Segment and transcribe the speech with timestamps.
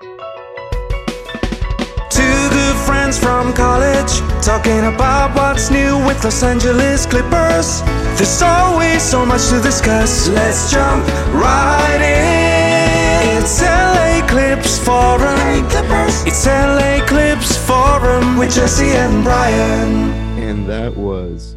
[0.00, 0.10] Two
[2.50, 7.82] good friends from college talking about what's new with Los Angeles Clippers.
[8.16, 10.28] There's always so much to discuss.
[10.28, 13.42] Let's jump right in.
[13.42, 15.66] It's LA Clips Forum.
[16.26, 20.12] It's LA Clips Forum with Jesse and Brian.
[20.38, 21.56] And that was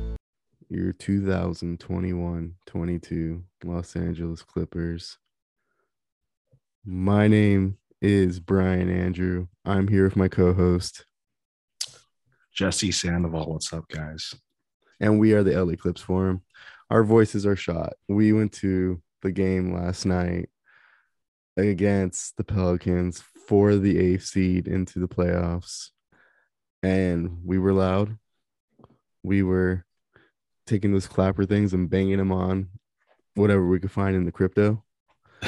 [0.67, 5.19] your 2021 22 Los Angeles Clippers.
[6.83, 9.47] My name is Brian Andrew.
[9.65, 11.05] I'm here with my co host,
[12.53, 13.53] Jesse Sandoval.
[13.53, 14.33] What's up, guys?
[15.01, 16.43] and we are the LA Clips Forum.
[16.89, 17.93] Our voices are shot.
[18.07, 20.49] We went to the game last night
[21.57, 25.89] against the Pelicans for the eighth seed into the playoffs,
[26.83, 28.17] and we were loud.
[29.23, 29.85] We were
[30.67, 32.69] taking those clapper things and banging them on
[33.35, 34.83] whatever we could find in the crypto,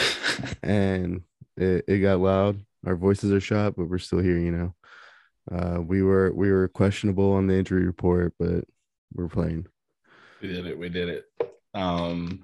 [0.63, 1.21] and
[1.57, 2.59] it, it got loud.
[2.85, 4.37] Our voices are shot, but we're still here.
[4.37, 4.75] You know,
[5.51, 8.65] uh, we were we were questionable on the injury report, but
[9.13, 9.67] we're playing.
[10.41, 10.77] We did it.
[10.77, 11.25] We did it.
[11.73, 12.43] Um,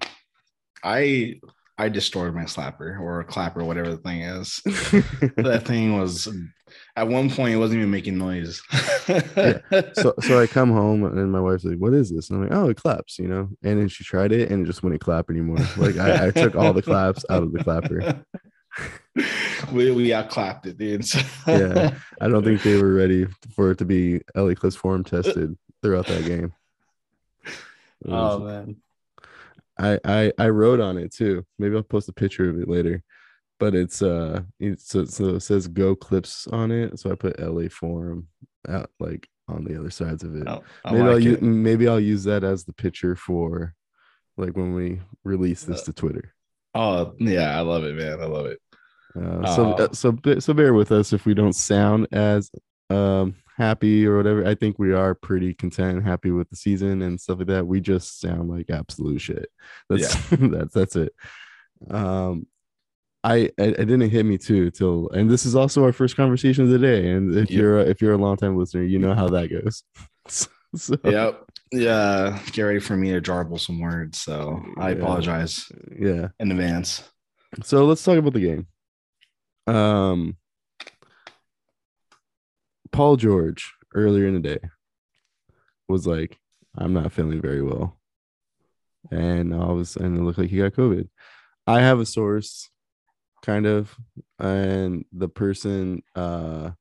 [0.83, 1.39] I
[1.77, 4.61] I destroyed my slapper or clapper, whatever the thing is.
[4.65, 6.27] that thing was
[6.97, 8.61] at one point it wasn't even making noise.
[9.93, 12.57] so so I come home and my wife's like, "What is this?" And I'm like,
[12.57, 13.49] "Oh, it claps," you know.
[13.63, 15.59] And then she tried it and it just wouldn't clap anymore.
[15.77, 18.25] Like I, I took all the claps out of the clapper.
[19.71, 21.05] we we out clapped it, dude.
[21.05, 25.03] So- Yeah, I don't think they were ready for it to be LA Clips form
[25.03, 26.53] tested throughout that game.
[28.03, 28.77] Was- Oh man.
[29.77, 31.45] I, I I wrote on it too.
[31.57, 33.01] Maybe I'll post a picture of it later.
[33.59, 36.99] But it's uh it's so, so it says go clips on it.
[36.99, 38.27] So I put LA form
[38.67, 40.43] out like on the other sides of it.
[40.47, 43.73] Oh, I maybe I'll like use maybe I'll use that as the picture for
[44.37, 46.33] like when we release Uh, this to Twitter.
[46.75, 48.21] Oh yeah, I love it, man.
[48.21, 48.59] I love it.
[49.15, 49.83] Uh, so Oh.
[49.83, 52.51] uh, so so bear with us if we don't sound as
[52.89, 54.45] um happy or whatever.
[54.47, 57.67] I think we are pretty content and happy with the season and stuff like that.
[57.67, 59.49] We just sound like absolute shit.
[59.89, 61.13] That's that's that's it.
[61.89, 62.47] Um
[63.23, 66.63] I, I it didn't hit me too till and this is also our first conversation
[66.63, 67.09] of the day.
[67.11, 67.59] And if Yep.
[67.59, 69.83] you're a, if you're a long time listener, you know how that goes.
[70.75, 71.43] so Yep.
[71.71, 72.39] Yeah.
[72.53, 74.19] Get ready for me to jarble some words.
[74.21, 74.95] So I Yeah.
[74.95, 75.69] apologize
[75.99, 76.29] yeah.
[76.39, 77.03] in advance.
[77.63, 78.67] So let's talk about the game.
[79.69, 80.37] Um,
[82.91, 84.59] Paul George earlier in the day
[85.87, 86.39] was like,
[86.75, 87.99] "I'm not feeling very well,"
[89.11, 91.07] and all of a sudden it looked like he got COVID.
[91.67, 92.69] I have a source,
[93.43, 93.95] kind of,
[94.39, 96.71] and the person uh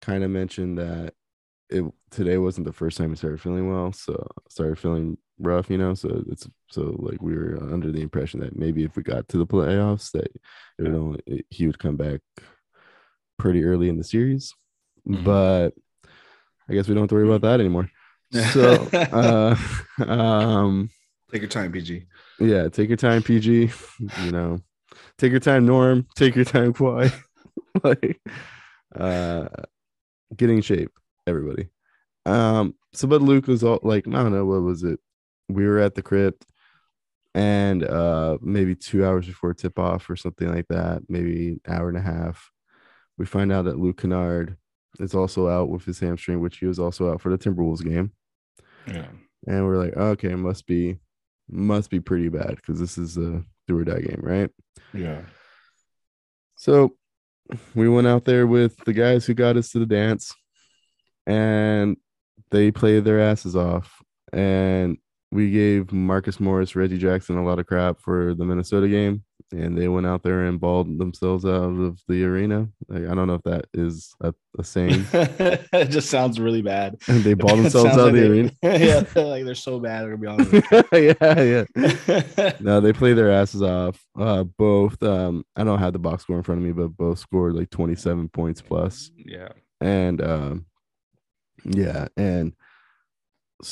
[0.00, 1.14] kind of mentioned that
[1.70, 5.78] it today wasn't the first time he started feeling well, so started feeling rough, you
[5.78, 5.94] know.
[5.94, 9.38] So it's so like we were under the impression that maybe if we got to
[9.38, 10.24] the playoffs, that
[10.78, 12.20] it would only it- he would come back
[13.38, 14.54] pretty early in the series.
[15.08, 15.24] Mhm.
[15.24, 15.70] But
[16.68, 17.90] I guess we don't have to worry about that anymore.
[18.52, 19.56] So uh
[20.04, 20.90] um
[21.32, 22.06] Take your time, PG.
[22.38, 23.70] yeah, take your time, PG.
[24.24, 24.60] You know,
[25.18, 26.06] take your time, Norm.
[26.14, 27.12] Take your time, Kawhi.
[27.84, 28.20] like,
[28.94, 29.48] uh,
[30.36, 30.90] get in shape,
[31.26, 31.68] everybody.
[32.24, 34.98] Um, so but Luke was all like, I don't know, what was it?
[35.48, 36.44] We were at the crypt,
[37.34, 41.88] and uh, maybe two hours before tip off or something like that, maybe an hour
[41.88, 42.50] and a half,
[43.18, 44.56] we find out that Luke Kennard
[44.98, 48.12] is also out with his hamstring, which he was also out for the Timberwolves game
[48.86, 49.08] Yeah.
[49.46, 50.96] and we're like, okay, must be,
[51.48, 54.50] must be pretty bad because this is a do or die game, right?
[54.94, 55.20] Yeah.
[56.56, 56.96] So
[57.74, 60.34] we went out there with the guys who got us to the dance,
[61.26, 61.96] and
[62.50, 64.00] they played their asses off,
[64.32, 64.96] and
[65.36, 69.76] we gave Marcus Morris, Reggie Jackson a lot of crap for the Minnesota game, and
[69.76, 72.68] they went out there and balled themselves out of the arena.
[72.88, 75.04] Like, I don't know if that is a, a saying.
[75.12, 76.96] it just sounds really bad.
[77.06, 78.52] And they balled themselves sounds out of like the they- arena.
[78.62, 80.04] yeah, they're like they're so bad.
[80.04, 81.12] They're gonna be on.
[81.20, 81.64] yeah,
[82.38, 82.52] yeah.
[82.60, 84.02] No, they play their asses off.
[84.18, 85.02] Uh, both.
[85.02, 87.68] Um, I don't have the box score in front of me, but both scored like
[87.68, 89.10] 27 points plus.
[89.16, 89.48] yeah.
[89.82, 90.64] And um,
[91.64, 92.54] yeah, and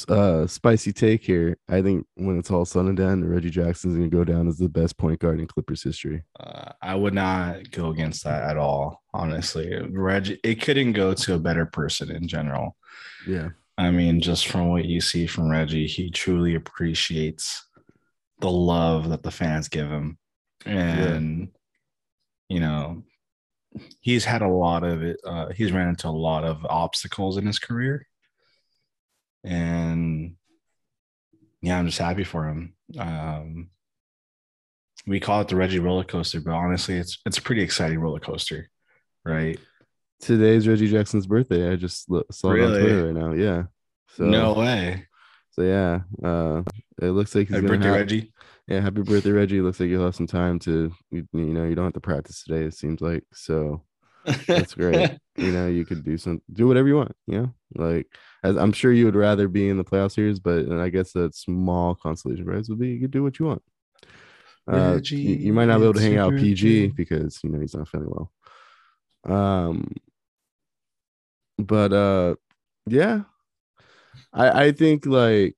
[0.08, 1.58] uh, spicy take here.
[1.68, 4.68] I think when it's all said and done, Reggie Jackson's gonna go down as the
[4.68, 6.22] best point guard in Clippers history.
[6.38, 9.02] Uh, I would not go against that at all.
[9.12, 12.76] Honestly, Reggie, it couldn't go to a better person in general.
[13.26, 17.66] Yeah, I mean, just from what you see from Reggie, he truly appreciates
[18.40, 20.18] the love that the fans give him.
[20.66, 21.48] And,
[22.48, 23.02] you know,
[24.00, 25.20] he's had a lot of it.
[25.24, 28.06] Uh, he's ran into a lot of obstacles in his career.
[29.44, 30.36] And
[31.62, 32.74] yeah, I'm just happy for him.
[32.98, 33.68] Um,
[35.06, 38.20] we call it the Reggie roller coaster, but honestly, it's it's a pretty exciting roller
[38.20, 38.68] coaster.
[39.24, 39.58] right?
[40.20, 41.70] Today's Reggie Jackson's birthday.
[41.70, 43.32] I just saw it on Twitter right now.
[43.32, 43.64] Yeah.
[44.16, 45.06] So no way.
[45.50, 46.62] So yeah, uh,
[47.02, 48.32] it looks like he's Happy birthday, have- Reggie.
[48.66, 49.60] Yeah, happy birthday, Reggie.
[49.60, 52.42] Looks like you'll have some time to, you, you know, you don't have to practice
[52.44, 52.62] today.
[52.64, 53.84] It seems like so.
[54.46, 55.18] That's great.
[55.36, 57.14] you know, you could do some, do whatever you want.
[57.26, 58.06] You know, like
[58.42, 61.34] as I'm sure you would rather be in the playoff series, but I guess that
[61.34, 63.62] small consolation prize would be you could do what you want.
[64.66, 67.74] Uh, you, you might not be able to hang out PG because you know he's
[67.74, 68.32] not feeling well.
[69.26, 69.92] Um,
[71.58, 72.34] but uh,
[72.86, 73.22] yeah,
[74.32, 75.56] I I think like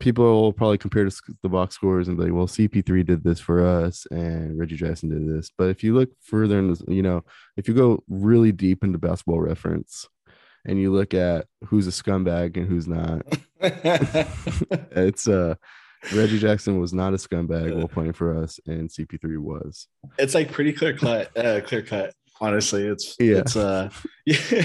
[0.00, 3.38] people will probably compare to the box scores and be like, well, CP3 did this
[3.38, 5.50] for us and Reggie Jackson did this.
[5.56, 7.24] But if you look further in this, you know,
[7.56, 10.08] if you go really deep into basketball reference
[10.64, 13.22] and you look at who's a scumbag and who's not,
[13.60, 15.54] it's uh
[16.14, 19.86] Reggie Jackson was not a scumbag while playing for us, and CP3 was.
[20.18, 23.36] it's like pretty clear cut uh, clear cut honestly it's Yeah.
[23.38, 23.88] it's uh
[24.26, 24.64] yeah,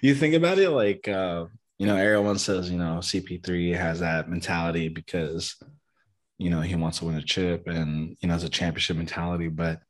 [0.00, 1.46] you think about it like uh
[1.78, 5.56] you know everyone says you know cp3 has that mentality because
[6.38, 9.48] you know he wants to win a chip and you know it's a championship mentality
[9.48, 9.80] but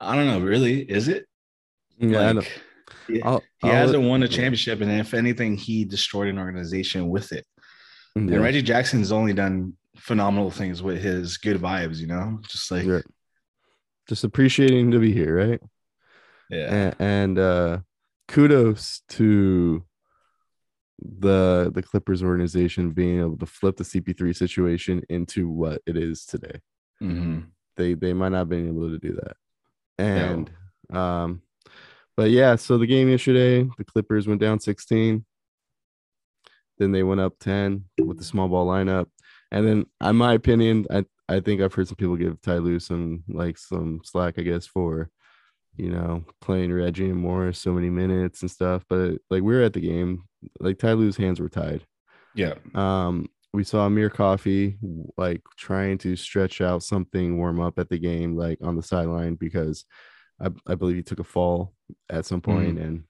[0.00, 1.24] i don't know really is it
[1.98, 2.32] Yeah.
[2.32, 2.62] Like,
[3.08, 7.08] he, I'll- he I'll- hasn't won a championship and if anything he destroyed an organization
[7.08, 7.46] with it.
[8.14, 12.40] Yeah, and reggie jackson's only done phenomenal things with his good vibes you know?
[12.48, 13.04] Just like right.
[14.08, 15.60] Just appreciating to be here, right?
[16.50, 16.74] yeah.
[16.74, 17.78] And, and uh
[18.28, 19.84] kudos to
[21.00, 26.24] the the clippers organization being able to flip the cp3 situation into what it is
[26.26, 26.60] today.
[27.02, 27.46] Mhm.
[27.76, 29.36] they they might not have been able to do that.
[29.98, 30.50] And
[30.90, 31.42] um
[32.16, 35.24] but yeah so the game yesterday the clippers went down 16
[36.78, 39.06] then they went up 10 with the small ball lineup.
[39.52, 42.80] And then in my opinion i i think i've heard some people give ty Lue
[42.80, 45.08] some like some slack i guess for
[45.76, 48.84] you know playing reggie and morris so many minutes and stuff.
[48.88, 50.24] But like we were at the game
[50.60, 51.86] like ty Lue's hands were tied.
[52.34, 52.54] Yeah.
[52.74, 54.78] Um, we saw Amir Coffey
[55.16, 59.34] like trying to stretch out something warm up at the game, like on the sideline,
[59.34, 59.84] because
[60.40, 61.74] I, I believe he took a fall
[62.10, 63.04] at some point, and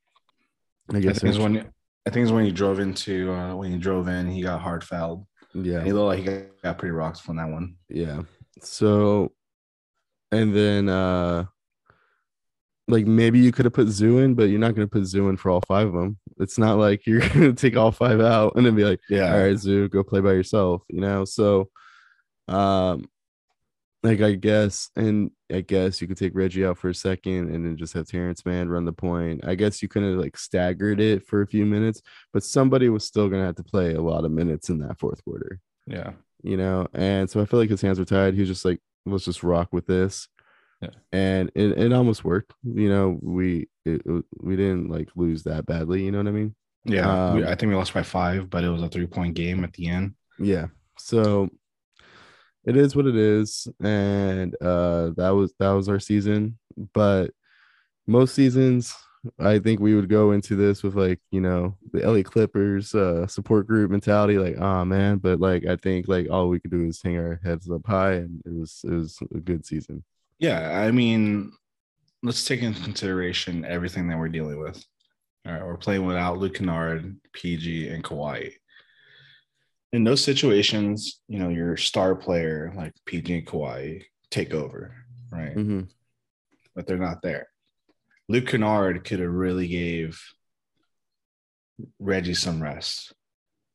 [0.93, 1.59] I I guess think it's when
[2.07, 4.83] I think it's when he drove into uh, when he drove in, he got hard
[4.85, 5.27] fouled.
[5.55, 7.77] yeah, And he looked like he got, got pretty rocks from that one.
[7.89, 8.23] yeah.
[8.61, 9.33] So,
[10.31, 11.47] and then uh,
[12.89, 15.29] like maybe you could have put Zoo in, but you're not going to put Zoo
[15.29, 16.19] in for all five of them.
[16.39, 19.33] It's not like you're going to take all five out and then be like, Yeah,
[19.35, 21.25] all right, Zoo, go play by yourself, you know?
[21.25, 21.71] So,
[22.49, 23.07] um,
[24.03, 27.65] like I guess, and I guess you could take Reggie out for a second and
[27.65, 29.45] then just have Terance Mann run the point.
[29.47, 32.03] I guess you could have like staggered it for a few minutes,
[32.33, 35.25] but somebody was still gonna have to play a lot of minutes in that fourth
[35.25, 36.13] quarter, yeah,
[36.43, 36.89] you know.
[36.95, 38.35] And so I feel like his hands were tied.
[38.35, 40.29] He was just like, let's just rock with this.
[40.81, 40.91] Yeah.
[41.13, 43.19] And it, it almost worked, you know.
[43.23, 44.03] We it,
[44.41, 46.55] we didn't like lose that badly, you know what I mean?
[46.85, 47.31] yeah.
[47.31, 49.73] Um, I think we lost by five, but it was a three point game at
[49.75, 50.15] the end.
[50.39, 50.67] yeah
[50.99, 51.49] so
[52.65, 56.59] it is what it is and uh that was that was our season
[56.95, 57.31] but
[58.07, 58.95] most seasons
[59.39, 63.27] i think we would go into this with like you know the LA Clippers uh
[63.27, 66.87] support group mentality like oh man but like I think like all we could do
[66.87, 70.03] is hang our heads up high and it was it was a good season
[70.39, 71.53] Yeah, I mean,
[72.25, 74.85] let's take into consideration everything that we're dealing with.
[75.47, 78.55] All right, we're playing without Luke Kennard, PG, and Kawhi.
[79.93, 84.95] In those situations, you know, your star player like PG and Kawhi take over,
[85.31, 85.55] right?
[85.55, 85.89] Mhm.
[86.75, 87.49] But they're not there.
[88.29, 90.19] Luke Kennard could have really gave
[91.99, 93.13] Reggie some rest.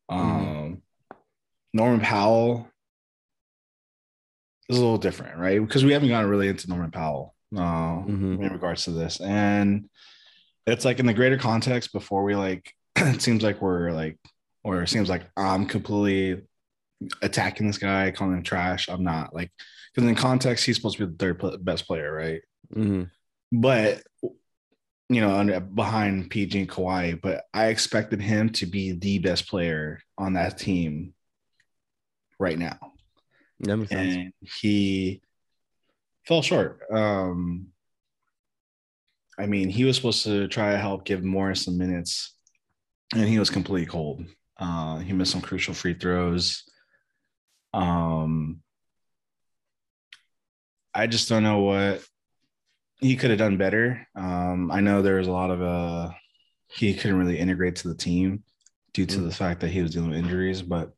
[0.10, 0.82] Um,
[1.74, 2.68] Norman Powell
[4.70, 5.60] is a little different, right?
[5.62, 8.44] Because we haven't gotten really into Norman Powell uh, Mhm.
[8.44, 9.90] in regards to this, and
[10.66, 11.94] it's like in the greater context.
[11.94, 14.18] Before we like, it seems like we're like,
[14.68, 16.42] or it seems like I'm completely
[17.22, 18.90] attacking this guy, calling him trash.
[18.90, 19.50] I'm not like,
[19.94, 22.42] because in context, he's supposed to be the third best player, right?
[22.76, 23.10] Mhm.
[23.50, 24.04] but
[25.10, 29.48] you know, under, behind PG and Kawhi, but I expected him to be the best
[29.48, 31.14] player on that team
[32.40, 32.78] right now,
[33.62, 35.22] that makes sense and he
[36.26, 36.82] fell short.
[36.92, 37.68] Um,
[39.40, 42.36] I mean, he was supposed to try to help give Morris some minutes,
[43.16, 44.26] and he was completely cold.
[44.60, 46.64] Uh, he missed some crucial free throws.
[47.74, 48.62] Um,
[50.94, 52.04] I just don't know what
[53.00, 54.08] he could have done better.
[54.16, 56.10] Um, I know there was a lot of uh,
[56.70, 58.44] he couldn't really integrate to the team
[58.94, 59.30] due to Mm.
[59.30, 60.62] the fact that he was dealing with injuries.
[60.62, 60.92] But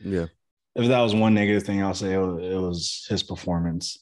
[0.00, 0.26] yeah
[0.74, 3.98] if that was one negative thing, I'll say it was, it was his performance.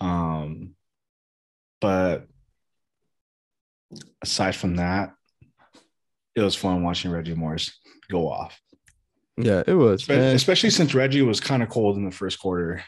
[0.00, 0.74] Um,
[1.80, 2.28] but
[4.22, 5.14] aside from that,
[6.36, 7.76] it was fun watching Reggie Morris
[8.12, 8.60] go off.
[9.36, 10.04] Yeah, it was.
[10.04, 12.84] Espe- And Especially since Reggie was kind of cold in the first quarter.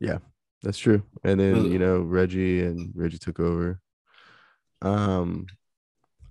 [0.00, 0.18] Yeah,
[0.62, 1.02] that's true.
[1.24, 3.80] And then, you know, Reggie and Reggie took over.
[4.82, 5.46] Um,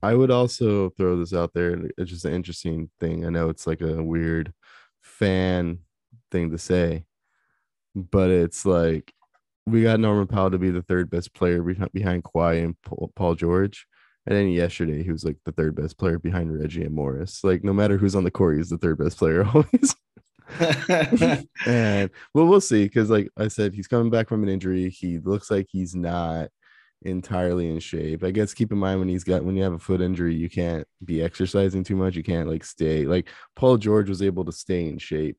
[0.02, 1.90] I would also throw this out there.
[1.98, 3.26] It's just an interesting thing.
[3.26, 4.54] I know it's like a weird
[5.02, 5.80] fan
[6.32, 7.06] thing to say,
[7.96, 9.12] but it's like
[9.66, 13.36] we got Norman Powell to be the third best player behind, Kawhi and Paul, Paul
[13.36, 13.88] George.
[14.28, 17.44] And then yesterday, he was like the third best player behind Reggie and Morris.
[17.44, 19.96] Like, no matter who's on the court, he's the third best player always.
[21.66, 22.86] and well, we'll see.
[22.86, 24.90] Because, like I said, he's coming back from an injury.
[24.90, 26.50] He looks like he's not
[27.06, 28.24] entirely in shape.
[28.24, 30.50] I guess keep in mind when he's got when you have a foot injury, you
[30.50, 32.16] can't be exercising too much.
[32.16, 35.38] You can't like stay like Paul George was able to stay in shape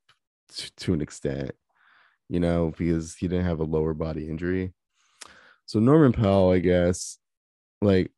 [0.55, 1.53] t- to an extent,
[2.29, 4.73] you know, because he didn't have a lower body injury.
[5.67, 7.19] So Norman Powell, I guess,
[7.83, 8.13] like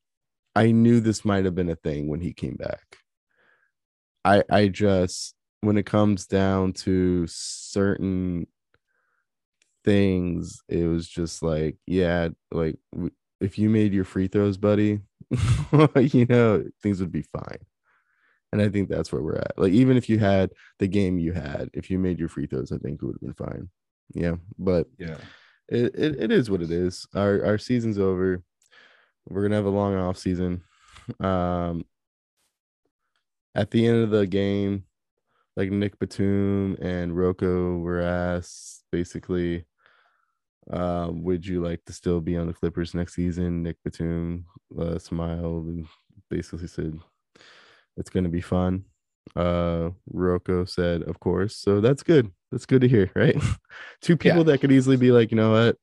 [0.59, 2.97] I knew this might have been a thing when he came back.
[4.25, 8.49] I I just when it comes down to certain
[9.85, 12.75] things, it was just like, yeah, like
[13.41, 15.01] if you made your free throws, buddy,
[15.97, 17.61] you know, things would be fine.
[18.51, 19.57] And I think that's where we're at.
[19.57, 20.51] Like, even if you had
[20.81, 23.21] the game you had, if you made your free throws, I think it would have
[23.21, 23.69] been fine.
[24.13, 24.37] Yeah.
[24.59, 25.19] But yeah.
[25.69, 27.07] it, it, it is what it is.
[27.15, 28.43] Our our season's over.
[29.29, 30.63] We're gonna have a long off season.
[31.21, 31.85] Um
[33.55, 34.85] at the end of the game,
[35.57, 39.67] like Nick Batum and Rocco were asked basically,
[40.71, 43.63] uh, would you like to still be on the Clippers next season?
[43.63, 44.45] Nick Batum
[44.79, 45.87] uh, smiled and
[46.31, 46.99] basically said,
[47.97, 48.85] It's gonna be fun.
[49.37, 51.57] Uh Rocco said, Of course.
[51.57, 52.31] So that's good.
[52.53, 53.37] That's good to hear, right?
[54.01, 55.77] Two people that could easily be like, you know what,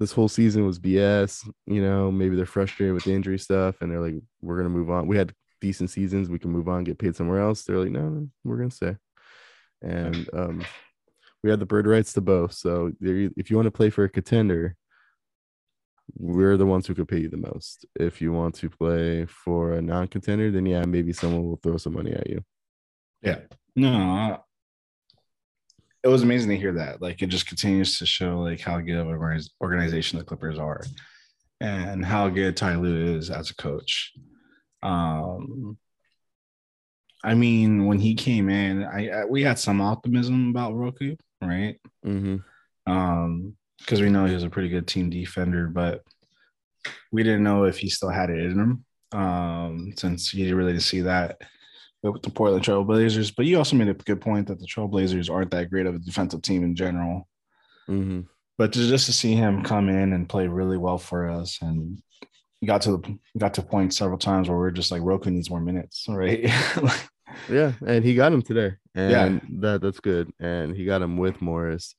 [0.00, 1.48] this whole season was BS.
[1.66, 4.90] You know, maybe they're frustrated with the injury stuff and they're like, we're gonna move
[4.90, 5.06] on.
[5.06, 7.62] We had decent seasons, we can move on, get paid somewhere else.
[7.62, 8.96] They're like, no, we're gonna stay.
[9.82, 10.64] And um,
[11.44, 12.54] we had the bird rights to both.
[12.54, 14.74] So if you want to play for a contender,
[16.16, 17.84] we're the ones who could pay you the most.
[17.94, 21.92] If you want to play for a non-contender, then yeah, maybe someone will throw some
[21.92, 22.42] money at you.
[23.22, 23.40] Yeah.
[23.76, 24.42] No,
[26.02, 27.02] it was amazing to hear that.
[27.02, 30.82] Like it just continues to show like how good of an organization the Clippers are
[31.60, 34.12] and how good Ty Lue is as a coach.
[34.82, 35.76] Um
[37.22, 41.78] I mean, when he came in, I, I we had some optimism about Rocco, right?
[42.04, 42.36] Mm-hmm.
[42.90, 46.02] Um, because we know he was a pretty good team defender, but
[47.12, 48.84] we didn't know if he still had it in him.
[49.12, 51.40] Um, since you didn't really see that
[52.02, 53.34] with the Portland Trailblazers.
[53.34, 55.98] But you also made a good point that the Trailblazers aren't that great of a
[55.98, 57.28] defensive team in general.
[57.88, 58.20] Mm-hmm.
[58.58, 62.02] But to, just to see him come in and play really well for us, and
[62.64, 65.60] got to the got to point several times where we're just like Rocco needs more
[65.60, 66.50] minutes, right?
[67.48, 69.38] Yeah, and he got him today, and Yeah.
[69.60, 70.32] that that's good.
[70.40, 71.94] And he got him with Morris,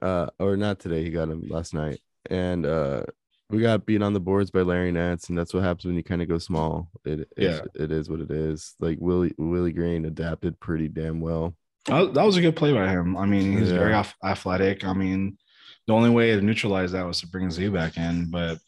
[0.00, 1.04] uh, or not today.
[1.04, 3.02] He got him last night, and uh,
[3.50, 6.02] we got beat on the boards by Larry Nance, and that's what happens when you
[6.02, 6.90] kind of go small.
[7.04, 7.60] It Yeah.
[7.74, 8.74] it is what it is.
[8.80, 11.54] Like Willie Willie Green adapted pretty damn well.
[11.86, 13.16] That was a good play by him.
[13.16, 14.00] I mean, he's very Yeah.
[14.00, 14.84] ath- athletic.
[14.84, 15.38] I mean,
[15.86, 18.28] the only way to neutralize that was to bring Z back in.
[18.30, 18.58] But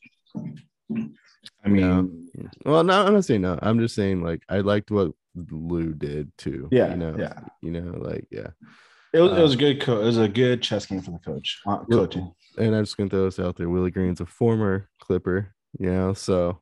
[1.64, 2.28] I mean,
[2.64, 3.58] Well, no, I'm not saying no.
[3.60, 6.68] I'm just saying like I liked what Lue did too.
[6.70, 7.40] Yeah, you know, yeah.
[7.62, 8.48] you know, like yeah.
[9.12, 9.80] it was, it uh, was a good.
[9.80, 11.60] Co- it was a good chess game for the coach.
[11.66, 12.32] Uh, coaching.
[12.58, 13.68] And I'm just gonna throw this out there.
[13.68, 16.60] Willie Green's a former Clipper, you know, so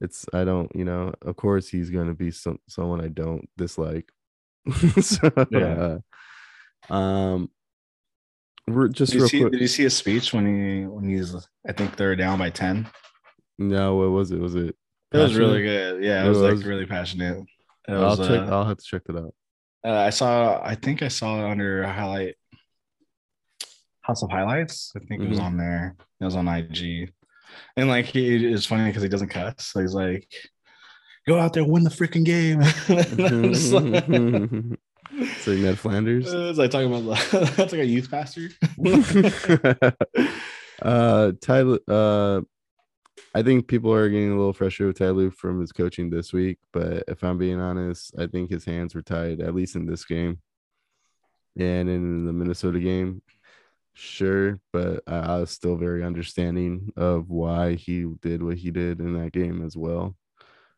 [0.00, 4.10] it's I don't, you know, of course he's gonna be some someone I don't dislike.
[5.00, 5.98] so, Yeah.
[6.90, 7.50] uh, um,
[8.68, 9.52] we're just Did you, see, quick.
[9.52, 11.34] did you see his speech when he when he's?
[11.68, 12.88] I think they're down by ten.
[13.58, 14.40] No, what was it?
[14.40, 14.74] Was it?
[15.12, 16.02] It was really good.
[16.02, 16.58] Yeah, it It was, was.
[16.60, 17.38] like really passionate.
[17.88, 18.40] It I'll was, check.
[18.48, 19.34] uh, I'll have to check that out.
[19.84, 20.60] uh, I saw.
[20.64, 22.34] I think I saw it under a highlight.
[24.06, 24.92] House of Highlights.
[24.96, 25.42] I think it was Mhm.
[25.44, 25.96] on there.
[26.20, 27.10] It was on IG,
[27.76, 29.54] and like he is funny because he doesn't cuss.
[29.66, 30.28] So he's like,
[31.26, 34.78] "Go out there, win the freaking game." It's like-
[35.18, 36.26] it's like Ned Flanders.
[36.32, 37.16] it's like talking about
[37.56, 38.48] that's like a youth pastor.
[40.82, 42.40] uh Tyler uh
[43.34, 46.32] I think people are getting a little frustrated with Ty Lue from his coaching this
[46.32, 49.84] week, but if I'm being honest, I think his hands were tied, at least in
[49.86, 50.38] this game.
[51.58, 53.20] And in the Minnesota game,
[53.98, 59.00] sure, but I, I was still very understanding of why he did what he did
[59.00, 60.14] in that game as well.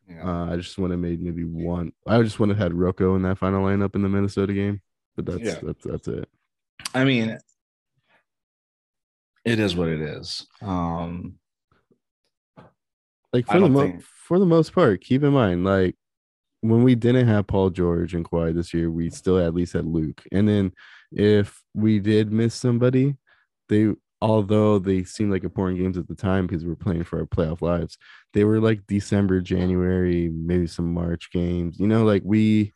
[0.08, 0.24] Yeah.
[0.24, 1.92] Uh, I just would have made maybe one.
[2.06, 4.80] I just would have had Rocco in that final lineup in the Minnesota game,
[5.16, 5.58] but that's Yeah.
[5.62, 6.28] that's that's it.
[6.94, 7.36] I mean,
[9.44, 10.46] it is what it is.
[10.62, 11.38] Um,
[13.32, 15.96] Like for the mo- think- for the most part, keep in mind, like
[16.60, 19.84] when we didn't have Paul George and Kawhi this year, we still at least had
[19.84, 20.22] Luke.
[20.32, 20.72] And then
[21.12, 23.16] if we did miss somebody,
[23.68, 27.20] they although they seemed like important games at the time because we were playing for
[27.20, 27.98] our playoff lives,
[28.34, 31.78] they were like December, January, maybe some March games.
[31.78, 32.74] You know, like we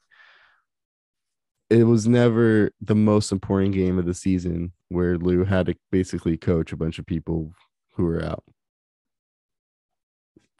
[1.70, 6.36] it was never the most important game of the season where Lue had to basically
[6.36, 7.52] coach a bunch of people
[7.94, 8.44] who were out.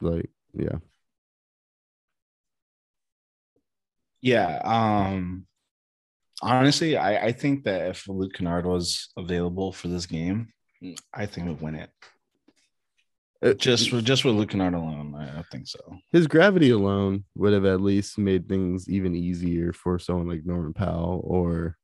[0.01, 0.79] Like, yeah.
[4.21, 4.61] Yeah.
[4.63, 5.47] Um
[6.43, 10.49] honestly, I, I think that if Luke Kennard was available for this game,
[11.13, 11.89] I think we'd win it.
[13.43, 15.79] Uh, Just with just with Luke Kennard alone, I, I think so.
[16.11, 20.73] his gravity alone would have at least made things even easier for someone like Norman
[20.73, 21.77] Powell or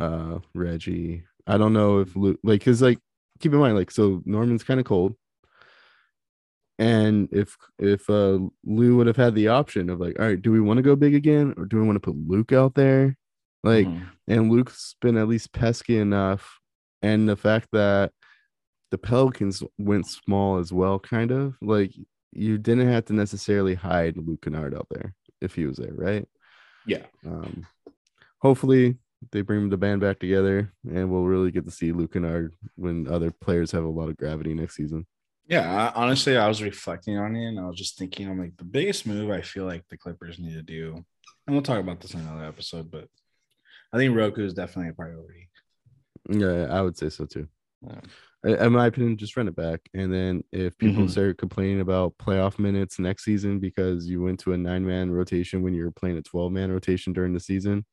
[0.00, 1.24] uh Reggie.
[1.46, 2.98] I don't know if Luke like cuz like
[3.40, 5.14] keep in mind like so Norman's kind of cold.
[6.78, 10.50] And if if uh Lue would have had the option of like, all right, do
[10.50, 13.16] we want to go big again or do we want to put Luke out there?
[13.64, 14.06] Like Mhm.
[14.28, 16.60] and Luke's been at least pesky enough.
[17.02, 18.12] And the fact that
[18.90, 21.92] the Pelicans went small as well, kind of like
[22.32, 26.26] you didn't have to necessarily hide Luke Kennard out there if he was there, right?
[26.86, 27.06] yeah.
[27.24, 27.66] Um,
[28.40, 28.98] hopefully
[29.32, 33.08] they bring the band back together and we'll really get to see Luke Kennard when
[33.08, 35.06] other players have a lot of gravity next season.
[35.46, 38.56] Yeah, I, honestly, I was reflecting on it and I was just thinking, I'm like,
[38.56, 41.04] the biggest move I feel like the Clippers need to do,
[41.46, 43.08] and we'll talk about this in another episode, but
[43.94, 45.48] I think Rocco is definitely a priority.
[46.28, 47.46] Yeah, I would say so too.
[47.82, 48.00] Yeah.
[48.66, 49.80] In my opinion, just run it back.
[49.94, 51.10] And then if people Mhm.
[51.10, 55.62] start complaining about playoff minutes next season because you went to a nine man rotation
[55.62, 57.86] when you were playing a 12 man rotation during the season,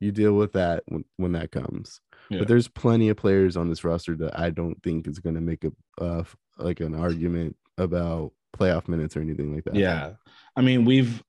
[0.00, 2.00] you deal with that when, when that comes.
[2.30, 2.40] Yeah.
[2.40, 5.40] But there's plenty of players on this roster that I don't think is going to
[5.40, 6.24] make a uh,
[6.58, 9.74] like an argument about playoff minutes or anything like that.
[9.76, 10.14] Yeah.
[10.56, 11.22] I mean, we've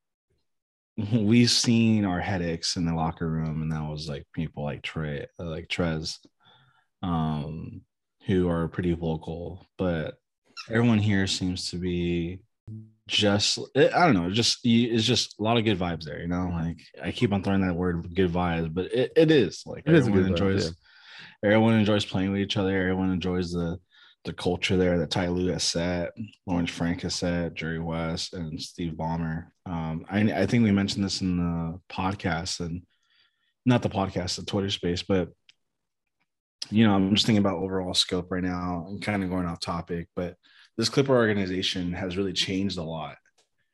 [1.14, 5.26] we've seen our headaches in the locker room, and that was like people like Trey,
[5.40, 6.18] uh, like Trez,
[7.04, 7.82] um,
[8.26, 10.16] who are pretty vocal, but
[10.70, 12.42] everyone here seems to be
[13.08, 16.28] just eh, I don't know, just it's just a lot of good vibes there, you
[16.28, 16.50] know.
[16.54, 19.94] Like I keep on throwing that word good vibes, but it, it is like It
[19.96, 20.74] is a everyone good vibe, enjoys
[21.44, 23.80] everyone enjoys playing with each other, everyone enjoys the
[24.26, 26.12] the culture there that Ty Lue has set,
[26.46, 29.48] Lawrence Frank has set, Jerry West, and Steve Ballmer.
[29.66, 32.84] Um, I, I think we mentioned this in the podcast and
[33.66, 35.30] not the podcast, the Twitter space, but
[36.70, 39.60] you know, I'm just thinking about overall scope right now and kind of going off
[39.60, 40.36] topic, but
[40.78, 43.18] this Clipper organization has really changed a lot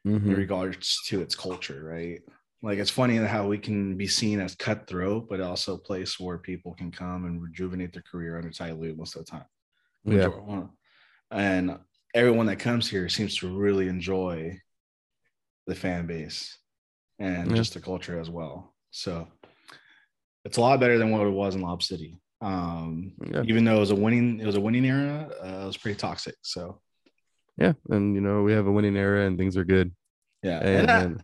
[0.06, 0.26] Mhm.
[0.28, 2.22] in regards to its culture, right?
[2.62, 6.38] Like it's funny how we can be seen as cutthroat, but also a place where
[6.38, 9.46] people can come and rejuvenate their career under Ty Lue most of the time.
[10.06, 10.68] Yeah.
[11.32, 11.80] And
[12.14, 14.60] everyone that comes here seems to really enjoy
[15.68, 16.58] the fan base
[17.20, 17.56] and Yeah.
[17.58, 18.76] just the culture as well.
[18.92, 19.28] So
[20.46, 22.20] it's a lot better than what it was in Lob City.
[22.42, 23.44] Um, Yeah.
[23.44, 25.30] even though it was a winning, it was a winning era.
[25.42, 26.36] Uh, it was pretty toxic.
[26.42, 26.82] So
[27.58, 27.74] Yeah.
[27.90, 29.96] And, you know, we have a winning era and things are good.
[30.44, 31.24] yeah, And, and, I-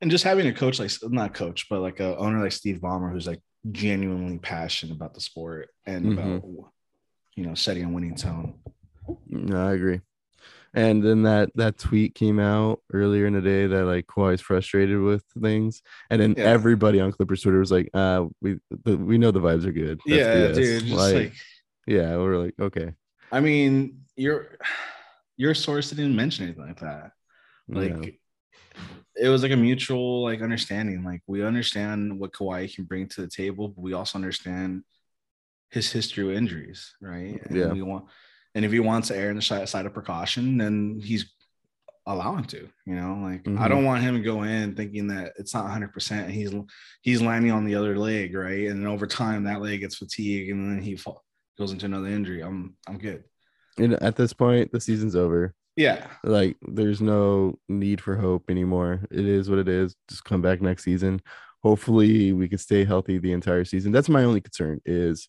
[0.00, 3.10] and just having a coach like not coach, but like a owner like Steve Ballmer
[3.12, 6.12] who's like genuinely passionate about the sport and Mhm.
[6.12, 6.72] about
[7.36, 8.54] you know setting a winning tone.
[9.28, 10.00] No, I agree.
[10.72, 15.00] And then that that tweet came out earlier in the day that like Kawhi's frustrated
[15.00, 16.44] with things, and then Yeah.
[16.44, 20.00] everybody on Clippers Twitter was like, "Uh, we the, we know the vibes are good."
[20.04, 20.82] That's yeah, BS." dude.
[20.84, 21.32] Just Like, like,
[21.86, 22.94] yeah, we're like, okay,
[23.30, 24.58] I mean, your
[25.36, 27.12] your source didn't mention anything like that.
[27.68, 28.82] Like yeah.
[29.16, 31.04] it was like a mutual like understanding.
[31.04, 34.82] Like we understand what Kawhi can bring to the table, but we also understand
[35.74, 37.40] his history with injuries, right?
[37.46, 37.72] And Yeah.
[37.72, 38.06] we want
[38.56, 41.26] and if he wants to err on the side side of precaution, then he's
[42.06, 43.68] allowing to, you know, like I Mhm.
[43.68, 46.52] don't want him to go in thinking that it's not 100 percent he's
[47.02, 48.68] he's landing on the other leg, right?
[48.68, 51.24] And then over time that leg gets fatigued and then he fall,
[51.58, 52.40] goes into another injury.
[52.42, 53.24] I'm I'm good.
[53.76, 55.52] And at this point, the season's over.
[55.74, 56.06] Yeah.
[56.22, 59.00] Like, there's no need for hope anymore.
[59.10, 59.96] It is what it is.
[60.08, 61.20] Just come back next season.
[61.64, 63.90] Hopefully, we can stay healthy the entire season.
[63.90, 64.80] That's my only concern.
[64.84, 65.28] Is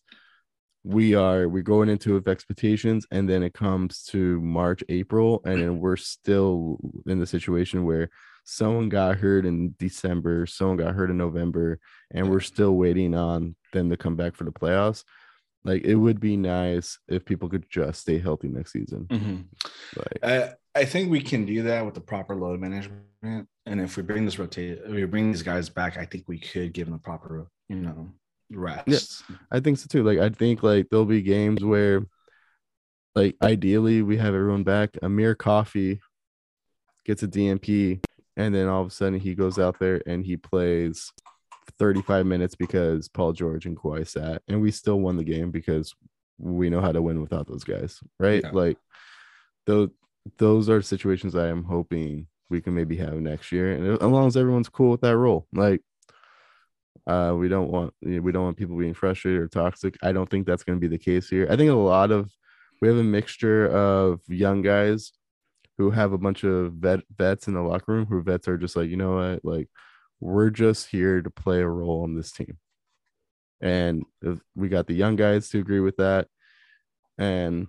[0.86, 5.60] we are we're going into with expectations, and then it comes to March, April, and
[5.60, 8.08] then we're still in the situation where
[8.44, 11.80] someone got hurt in December, someone got hurt in November,
[12.12, 15.02] and we're still waiting on them to come back for the playoffs.
[15.64, 19.06] Like, it would be nice if people could just stay healthy next season.
[19.06, 19.44] Mhm.
[19.96, 23.02] Like, I, I think we can do that with the proper load management.
[23.22, 26.38] And if we bring this rotate, if we bring these guys back, I think we
[26.38, 28.10] could give them the proper, you know,
[28.50, 29.24] rest.
[29.50, 30.02] I think so too.
[30.02, 32.02] Like I think like there'll be games where
[33.14, 34.90] like ideally we have everyone back.
[35.02, 36.00] Amir Coffey
[37.04, 38.04] gets a DNP,
[38.36, 41.12] and then all of a sudden he goes out there and he plays
[41.78, 45.94] 35 minutes because Paul George and Kawhi sat, and we still won the game because
[46.38, 48.42] we know how to win without those guys, right?
[48.44, 48.50] Yeah.
[48.52, 48.78] Like
[49.66, 49.90] those
[50.38, 54.26] those are situations I am hoping we can maybe have next year, and as long
[54.26, 55.80] as everyone's cool with that role, like.
[57.06, 59.96] Uh, we don't want you know, we don't want people being frustrated or toxic.
[60.02, 61.46] I don't think that's going to be the case here.
[61.48, 62.30] I think a lot of
[62.80, 65.12] we have a mixture of young guys
[65.78, 68.76] who have a bunch of vet vets in the locker room who vets are just
[68.76, 69.68] like, you know what, like
[70.20, 72.58] we're just here to play a role on this team.
[73.60, 74.04] And
[74.54, 76.28] we got the young guys to agree with that.
[77.18, 77.68] And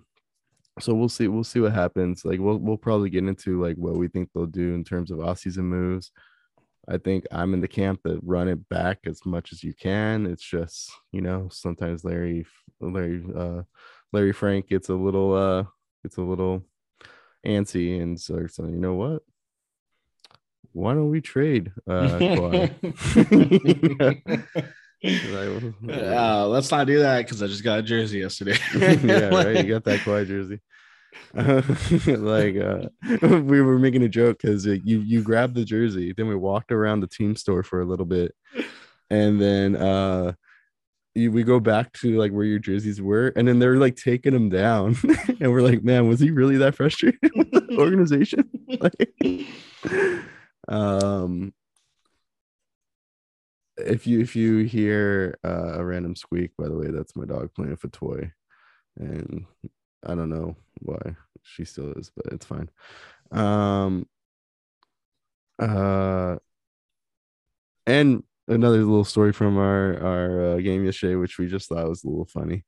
[0.80, 2.24] so we'll see, we'll see what happens.
[2.24, 5.20] Like we'll we'll probably get into like what we think they'll do in terms of
[5.20, 6.10] off-season moves.
[6.90, 10.26] I think I'm in the camp that run it back as much as you can.
[10.26, 12.46] It's just, you know, sometimes Larry
[12.80, 13.62] Larry uh
[14.12, 15.64] Larry Frank gets a little uh
[16.02, 16.64] gets a little
[17.46, 19.22] antsy and saying, you know what?
[20.72, 22.68] Why don't we trade uh?
[25.04, 28.58] Uh, let's not do that because I just got a jersey yesterday.
[28.74, 29.64] yeah, right.
[29.64, 30.60] You got that Kawhi jersey.
[31.34, 32.88] like uh,
[33.26, 36.72] we were making a joke because uh, you you grabbed the jersey, then we walked
[36.72, 38.34] around the team store for a little bit,
[39.10, 40.32] and then uh
[41.18, 44.32] you, we go back to like where your jerseys were, and then they're like taking
[44.32, 44.96] them down,
[45.40, 48.48] and we're like, man, was he really that frustrated with the organization?
[48.80, 48.94] like,
[50.68, 51.52] um,
[53.76, 57.50] if you if you hear uh, a random squeak, by the way, that's my dog
[57.54, 58.32] playing with a toy,
[58.96, 59.46] and
[60.04, 62.70] I don't know why she still is, but it's fine.
[63.30, 64.06] Um,
[65.58, 66.36] uh,
[67.86, 72.04] and another little story from our our uh, game yesterday, which we just thought was
[72.04, 72.64] a little funny.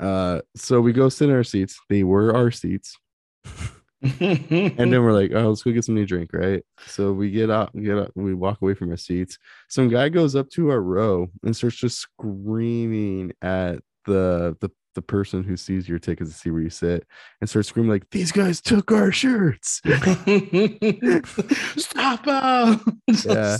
[0.00, 1.78] Uh, so we go sit in our seats.
[1.88, 2.96] They were our seats,
[4.02, 6.62] and then we're like, "Oh, let's go get something to drink." Right?
[6.86, 9.38] So we get out, get out, we walk away from our seats.
[9.68, 15.02] Some guy goes up to our row and starts just screaming at the the the
[15.02, 17.06] person who sees your tickets to see where you sit
[17.40, 19.80] and starts screaming like these guys took our shirts
[21.76, 23.58] Stop them Yeah.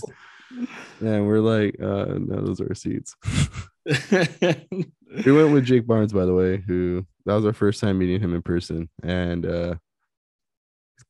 [1.00, 3.14] and we're like uh no those are our seats
[3.86, 8.20] we went with jake barnes by the way who that was our first time meeting
[8.20, 9.74] him in person and uh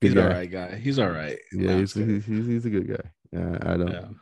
[0.00, 0.34] He's good all guy.
[0.36, 0.76] right, guy.
[0.76, 1.38] He's all right.
[1.52, 4.16] yeah No, he's, he's, he's, he's a good guy uh, i don't kidding.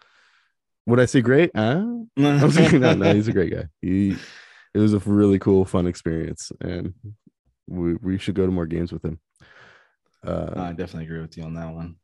[0.87, 1.85] would i say great uh,
[2.19, 3.65] I was thinking, no, no, he's a great guy.
[3.83, 4.17] He
[4.77, 6.93] it was a really cool, fun experience, and
[7.67, 9.19] we we should go to more games with him.
[10.25, 11.97] Uh, I definitely agree with you on that one.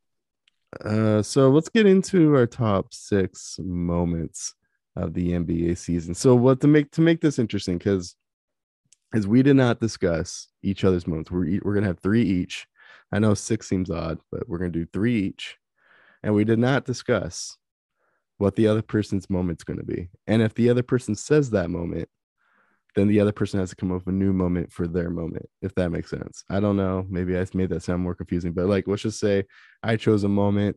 [0.82, 4.54] uh, so let's get into our top six moments
[4.96, 6.14] of the NBA season.
[6.14, 8.16] So what to make to make this interesting because
[9.14, 12.66] as we did not discuss each other's moments, we're we're gonna have three each.
[13.12, 15.58] I know six seems odd, but we're gonna do three each,
[16.22, 17.58] and we did not discuss
[18.38, 20.08] what the other person's moment's gonna be.
[20.26, 22.08] And if the other person says that moment,
[22.94, 25.48] then the other person has to come up with a new moment for their moment,
[25.62, 26.44] if that makes sense.
[26.50, 27.07] I don't know.
[27.09, 29.44] Maybe I made that sound more confusing, but like, let's just say
[29.83, 30.76] I chose a moment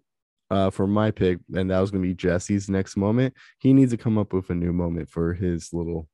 [0.49, 3.34] uh, for my pick, and that was going to be Jesse's next moment.
[3.60, 6.08] He needs to come up with a new moment for his little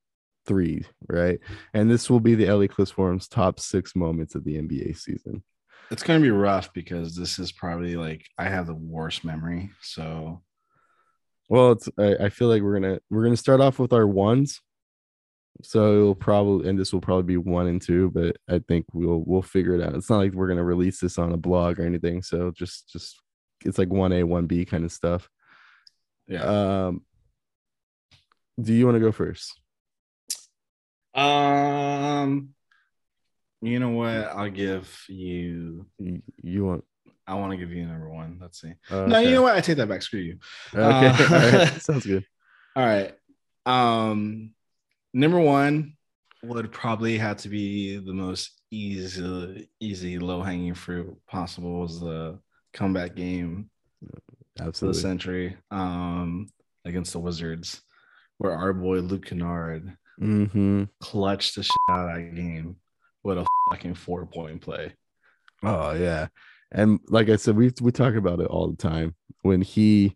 [0.46, 1.40] three, right?
[1.74, 5.44] And this will be the LA Clips Forum's top six moments of the NBA season.
[5.90, 9.72] It's gonna be rough because this is probably like I have the worst memory.
[9.82, 10.42] So
[11.50, 14.62] Well, it's I, I feel like we're gonna we're gonna start off with our ones.
[15.64, 19.24] So it'll probably and this will probably be one and two, but I think we'll
[19.26, 19.94] we'll figure it out.
[19.96, 22.22] It's not like we're gonna release this on a blog or anything.
[22.24, 23.20] So just just
[23.66, 25.30] it's like one A, one B kind of stuff.
[26.28, 26.44] yeah.
[26.86, 27.02] Um
[28.62, 29.54] do you want to go first?
[31.14, 32.50] Um,
[33.62, 34.10] you know what?
[34.10, 35.86] I'll give you.
[35.98, 36.84] You, want
[37.28, 38.38] I want to give you number one.
[38.42, 38.74] Let's see.
[38.90, 39.56] uh, No, you know what?
[39.56, 40.02] I take that back.
[40.02, 40.38] Screw you.
[40.76, 41.18] Okay, Uh,
[41.54, 41.82] all right.
[41.82, 42.26] sounds good.
[42.76, 43.14] All right.
[43.66, 44.54] Um,
[45.13, 45.93] number one
[46.43, 51.82] would probably have to be the most easy, easy, low hanging fruit possible.
[51.82, 52.39] Was the
[52.74, 53.69] comeback game
[54.74, 56.47] for the century um,
[56.86, 57.82] against the Wizards,
[58.38, 60.84] where our boy Luke Kennard Mm-hmm.
[61.00, 62.76] clutched the shit out of that game
[63.24, 64.93] with a fucking four point play.
[65.63, 66.28] Oh yeah.
[66.71, 69.15] And like I said, we we talk about it all the time.
[69.41, 70.15] When he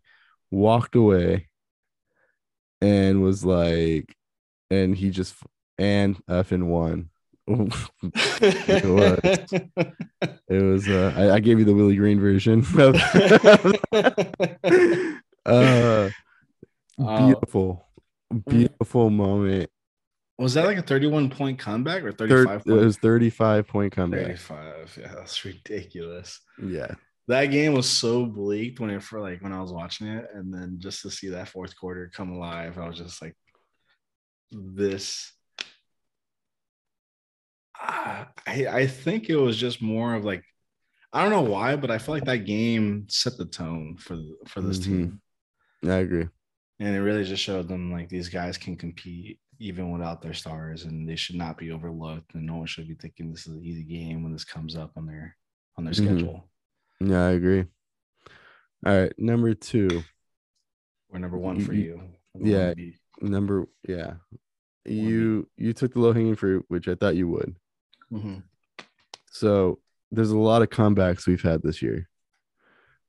[0.50, 1.48] walked away
[2.80, 4.14] and was like,
[4.70, 5.34] and he just
[5.78, 7.10] and effing won.
[7.48, 9.18] it was.
[10.48, 12.62] It was uh I, I gave you the Willie Green version.
[15.46, 16.10] uh
[16.98, 17.86] Uh, beautiful,
[18.48, 19.70] beautiful moment.
[20.38, 22.80] Was that like a 31 point comeback or Thir- 35 it point?
[22.84, 24.20] was 35 point comeback.
[24.22, 24.98] 35.
[25.00, 26.40] Yeah, that's ridiculous.
[26.62, 26.94] Yeah.
[27.28, 30.52] that game was so bleak when it for like when I was watching it, and
[30.52, 33.34] then just to see that fourth quarter come alive, I was just like,
[34.50, 35.32] this.
[37.78, 40.42] I I think it was just more of like,
[41.12, 44.60] I don't know why, but I feel like that game set the tone for for
[44.60, 44.84] this Mhm.
[44.84, 45.20] team,
[45.84, 46.28] I agree.
[46.78, 50.84] and it really just showed them like these guys can compete even without their stars,
[50.84, 53.64] and they should not be overlooked, and no one should be thinking this is an
[53.64, 55.36] easy game when this comes up on their
[55.76, 56.04] on their Mhm.
[56.04, 56.50] schedule.
[57.00, 57.64] Yeah, I agree.
[58.84, 60.02] All right, number two.
[61.08, 62.00] We're number one for You-
[62.34, 62.68] yeah.
[62.68, 62.94] One.
[63.20, 64.14] Number yeah.
[64.84, 67.56] You you took the low hanging fruit, which I thought you would.
[68.12, 68.42] Mhm.
[69.30, 69.80] So
[70.12, 72.08] there's a lot of comebacks we've had this year,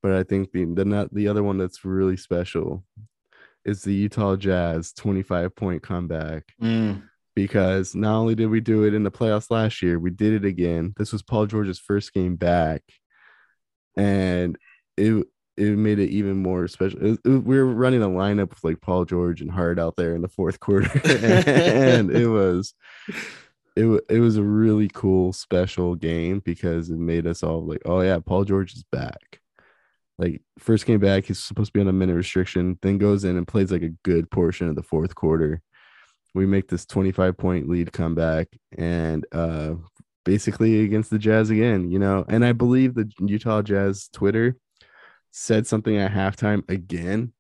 [0.02, 2.84] but I think the the not the other one that's really special
[3.64, 7.04] is the Utah Jazz 25 point comeback Mm.
[7.36, 10.46] because not only did we do it in the playoffs last year, we did it
[10.46, 10.94] again.
[10.98, 12.82] This was Paul George's first game back,
[13.96, 14.58] and
[14.96, 17.04] it it made it even more special.
[17.04, 20.16] It- it- we were running a lineup with like Paul George and Hart out there
[20.16, 22.74] in the fourth quarter, and it was
[23.76, 28.02] it, it was a really cool special game because it made us all like, oh
[28.02, 29.40] yeah, Paul George is back.
[30.18, 33.38] Like first came back, he's supposed to be on a minute restriction, then goes in
[33.38, 35.62] and plays like a good portion of the fourth quarter.
[36.34, 39.76] We make this 25 point lead comeback and uh
[40.26, 42.26] basically against the Jazz again, you know.
[42.28, 44.56] And I believe the Utah Jazz Twitter
[45.32, 47.34] said something at halftime again.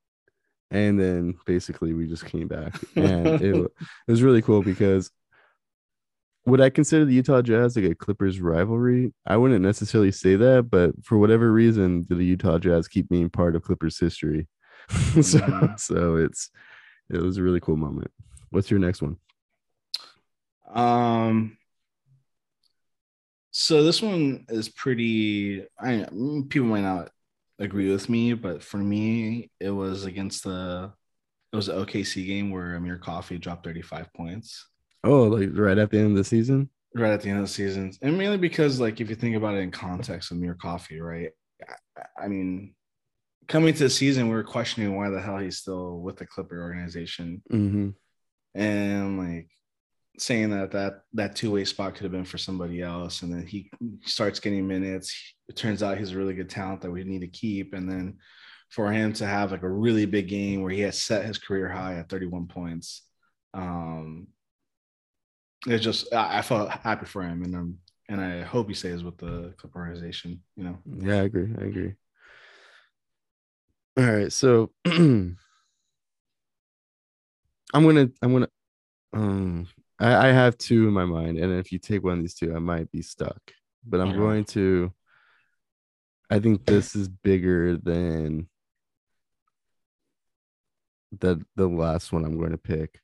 [0.69, 2.77] And then basically we just came back.
[2.95, 3.71] And it, it
[4.07, 5.09] was really cool because
[6.45, 9.13] would I consider the Utah Jazz like a Clippers rivalry?
[9.25, 13.55] I wouldn't necessarily say that, but for whatever reason, the Utah Jazz keep being part
[13.55, 14.47] of Clippers history?
[14.89, 15.79] so, Mhm.
[15.79, 16.49] so it's
[17.09, 18.11] it was a really cool moment.
[18.49, 19.17] What's your next one?
[20.73, 21.57] Um.
[23.51, 25.65] So this one is pretty.
[25.79, 27.09] I mm, people might not
[27.59, 30.91] agree with me, but for me, it was against the.
[31.53, 34.67] It was the OKC game where Amir Coffey dropped 35 points
[35.05, 36.69] Oh, like right at the end of the season?
[36.93, 39.55] right at the end of the season, and mainly because, like, if you think about
[39.55, 41.29] it in context, of Amir Coffey, right?
[41.97, 42.73] I, I mean,
[43.47, 46.61] coming to the season, we were questioning why the hell he's still with the Clipper
[46.61, 47.41] organization.
[47.51, 47.89] Mm-hmm.
[48.59, 49.49] and like
[50.19, 53.69] saying that that that two-way spot could have been for somebody else and then he
[54.03, 57.27] starts getting minutes it turns out he's a really good talent that we need to
[57.27, 58.17] keep and then
[58.69, 61.69] for him to have like a really big game where he has set his career
[61.69, 63.03] high at 31 points
[63.53, 64.27] um
[65.67, 67.77] it's just i, I felt happy for him and um
[68.09, 71.49] and i hope he stays with the clip organization you know Yeah, I agree.
[71.59, 71.93] I agree.
[73.97, 75.35] All right, so I'm
[77.73, 78.49] gonna I'm gonna
[79.13, 79.67] um
[79.99, 82.55] I, I have two in my mind, and if you take one of these two,
[82.55, 83.39] I might be stuck.
[83.85, 84.17] But I'm Okay.
[84.17, 84.91] going to
[86.29, 88.49] I think this is bigger than
[91.19, 92.99] the the last one I'm going to pick.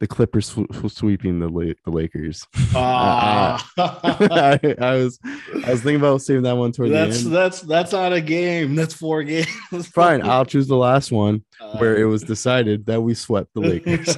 [0.00, 2.46] The Clippers sw- sweeping the La- the Lakers.
[2.74, 5.18] I, I, I was
[5.64, 7.34] I was thinking about saving that one toward that's the end.
[7.36, 9.48] that's that's not a game that's four games
[9.94, 11.44] Fine, I'll choose the last one
[11.78, 14.16] where it Uh, was decided that we swept the Lakers.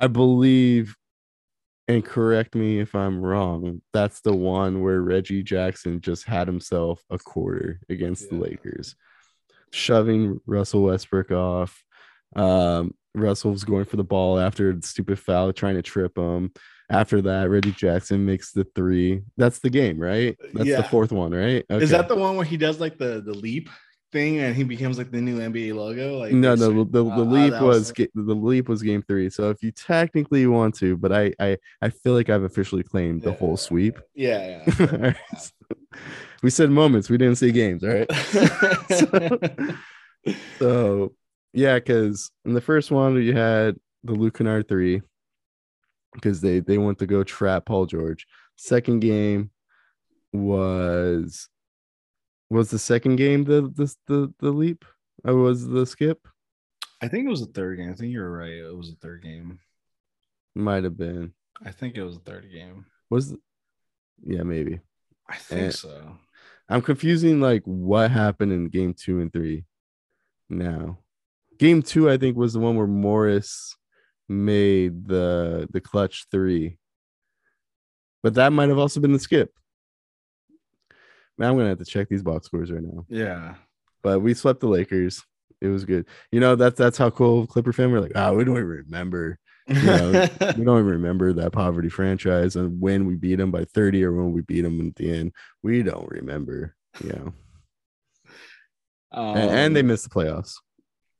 [0.00, 0.94] I believe,
[1.88, 7.02] and correct me if I'm wrong, that's the one where Reggie Jackson just had himself
[7.10, 8.94] a quarter against the Lakers,
[9.72, 11.82] shoving Russell Westbrook off.
[12.36, 16.52] Um, Russell was going for the ball after the stupid foul, trying to trip him.
[16.90, 19.22] After that, Reggie Jackson makes the three.
[19.36, 20.36] That's the game, right?
[20.54, 20.78] That's Yeah.
[20.78, 21.64] the fourth one, right?
[21.68, 23.68] Is that the one where he does like the the leap
[24.12, 26.18] thing and he becomes like the new NBA logo?
[26.18, 29.02] Like no, no, say- the, the Ah, leap that was, ga- the leap was game
[29.02, 29.30] three.
[29.30, 33.22] So if you technically want to, but I I I feel like I've officially claimed
[33.22, 33.98] the whole sweep.
[34.14, 35.16] Yeah, Alright.
[36.42, 38.06] we said moments, we didn't say games, all right?
[38.34, 39.76] yeah.
[40.58, 41.14] So
[41.52, 45.00] yeah, because in the first one you had the Luke Kennard three
[46.14, 48.26] because they they want to go trap Paul George.
[48.56, 49.50] Second game
[50.32, 51.48] was
[52.50, 54.84] was the second game the the the, the leap
[55.24, 56.26] or was the skip?
[57.00, 57.90] I think it was the third game.
[57.90, 58.50] I think you're right.
[58.52, 59.60] It was the third game.
[60.54, 61.32] Might have been.
[61.64, 62.86] I think it was the third game.
[63.10, 63.36] Was
[64.24, 64.80] yeah, maybe.
[65.28, 65.70] I think Eh.
[65.70, 66.16] so.
[66.68, 69.64] I'm confusing like what happened in game two and three
[70.50, 70.98] now.
[71.58, 73.76] Game two, I think, was the one where Morris
[74.28, 76.78] made the the clutch three.
[78.22, 79.52] But that might have also been the skip.
[81.38, 83.06] Man, I'm gonna have to check these box scores right now.
[83.08, 83.54] Yeah.
[84.02, 85.24] But we swept the Lakers.
[85.60, 86.06] It was good.
[86.30, 87.90] You know, that's that's how cool Clipper fan.
[87.90, 89.38] We're like, oh, we don't even remember.
[89.68, 90.10] know,
[90.56, 94.12] we don't even remember that poverty franchise and when we beat them by 30 or
[94.12, 95.32] when we beat them at the end.
[95.62, 96.74] We don't remember.
[97.02, 97.32] You know,
[99.12, 100.54] um, and, and they missed the playoffs.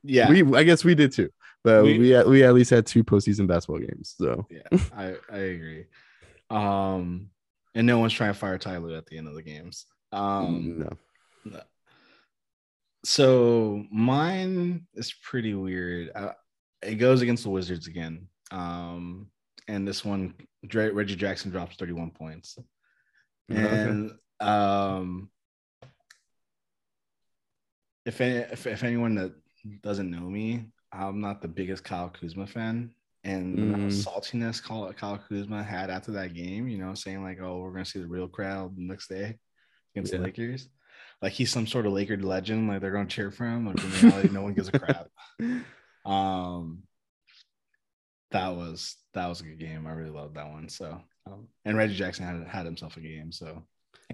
[0.02, 1.30] yeah, We, I guess we did too,
[1.64, 4.14] but We- we we, at least had two postseason basketball games.
[4.18, 5.84] So yeah, I I agree.
[6.50, 7.30] Um,
[7.74, 9.86] and no one's trying to fire Ty Lue at the end of the games.
[10.12, 10.90] Um, no,
[11.44, 11.60] No.
[13.04, 16.10] So mine is pretty weird.
[16.14, 16.32] Uh,
[16.82, 18.26] it goes against the Wizards again.
[18.50, 19.28] Um,
[19.68, 20.34] and this one,
[20.66, 22.58] Dre- Reggie Jackson drops 31 points.
[23.50, 23.60] Okay.
[23.62, 25.30] And um,
[28.06, 29.32] if, any, if if anyone that
[29.82, 32.90] doesn't know me, I'm not the biggest Kyle Kuzma fan.
[33.24, 34.04] And the amount of Mm.
[34.06, 37.84] saltiness Kyle, Kyle Kuzma had after that game, you know, saying like, "Oh, we're gonna
[37.84, 39.38] see the real crowd the next day
[39.94, 40.18] against Yeah.
[40.18, 40.68] the Lakers."
[41.20, 42.68] Like he's some sort of Laker legend.
[42.68, 43.66] Like they're gonna cheer for him.
[43.66, 43.76] Like
[44.32, 45.08] no one gives a crap.
[46.04, 46.84] Um,
[48.30, 49.86] that was that was a good game.
[49.86, 50.68] I really loved that one.
[50.68, 53.30] So, um, and Reggie Jackson had had himself a game.
[53.32, 53.62] So,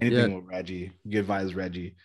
[0.01, 1.95] anything with Reggie, good vibes, Reggie.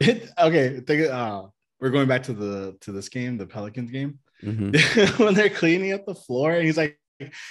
[0.38, 1.44] okay, think uh,
[1.80, 5.18] we're going back to the to this game, the Pelicans game, Mhm.
[5.18, 6.98] when they're cleaning up the floor, and he's like,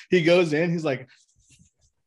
[0.10, 1.10] he goes in, he's like.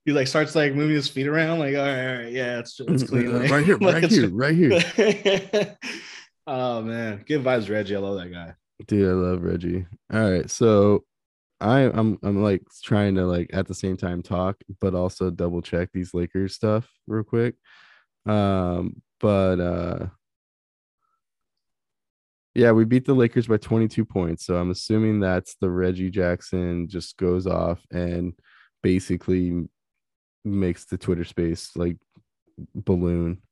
[0.05, 2.79] He like starts like moving his feet around, like all right, all right, yeah, it's
[2.81, 3.41] it's clean.
[3.41, 5.79] like- right here, right here, right here.
[6.47, 7.97] oh man, good vibes, Reggie.
[7.97, 8.55] I love that guy.
[8.87, 9.87] Dude, I love Reggie.
[10.13, 11.05] All right, so
[11.61, 15.63] I I'm I'm like trying to like at the same time talk, but also double
[15.63, 17.55] check these Lakers stuff real quick.
[18.27, 20.07] Um, but uh
[22.55, 24.47] yeah, we beat the Lakers by 22 points.
[24.47, 28.33] So I'm assuming that's the Reggie Jackson just goes off and
[28.83, 29.65] basically
[30.45, 31.97] makes the Twitter space like
[32.75, 33.43] balloon.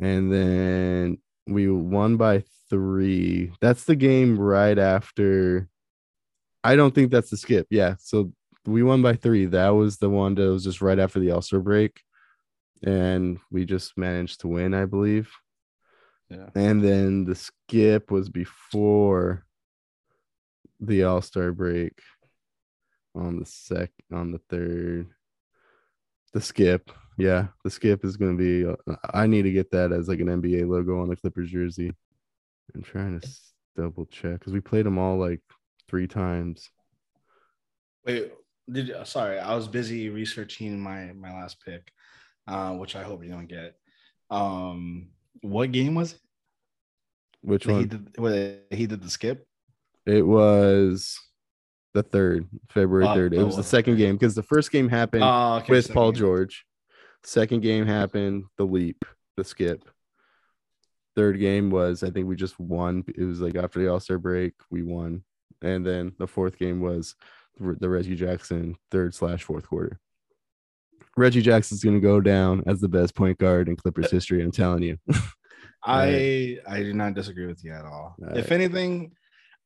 [0.00, 3.52] And then we won by three.
[3.60, 5.68] That's the game right after.
[6.64, 7.66] I don't think that's the skip.
[7.70, 7.96] Yeah.
[7.98, 8.32] So
[8.66, 9.46] we won by three.
[9.46, 12.00] That was the one that was just right after the All Star break.
[12.82, 15.30] And we just managed to win, I believe.
[16.28, 16.48] Yeah.
[16.54, 19.44] And then the skip was before
[20.80, 22.00] the All Star break
[23.14, 25.08] on the sec on the third.
[26.32, 28.66] The skip, yeah, the skip is going to be.
[28.66, 31.92] uh, I need to get that as like an NBA logo on the Clippers jersey.
[32.74, 33.28] I'm trying to
[33.76, 35.40] double check because we played them all like
[35.88, 36.70] three times.
[38.06, 38.32] Wait,
[38.70, 41.92] did sorry, I was busy researching my my last pick,
[42.46, 43.74] uh, which I hope you don't get.
[44.30, 45.08] Um,
[45.42, 46.20] what game was it?
[47.42, 48.32] Which That he did, what,
[48.70, 49.46] he did the skip.
[50.06, 51.18] It was
[51.94, 53.34] the third, February Oh, third.
[53.34, 56.20] It was the second game because the first game happened Oh, okay, with Paul game.
[56.20, 56.64] George.
[57.24, 59.04] Second game happened, the leap,
[59.36, 59.88] the skip.
[61.14, 63.04] Third game was, I think we just won.
[63.16, 65.22] It was like after the All Star break, we won.
[65.60, 67.14] And then the fourth game was
[67.60, 70.00] the Reggie Jackson third slash fourth quarter.
[71.16, 74.42] Reggie Jackson's going to go down as the best point guard in Clippers uh, history.
[74.42, 74.96] I'm telling you.
[75.84, 78.16] I I do not disagree with you at all.
[78.20, 78.52] All if right.
[78.52, 79.12] anything,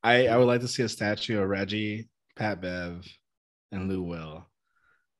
[0.02, 3.06] I I would like to see a statue of Reggie, Pat Bev,
[3.72, 4.46] and Lou Will,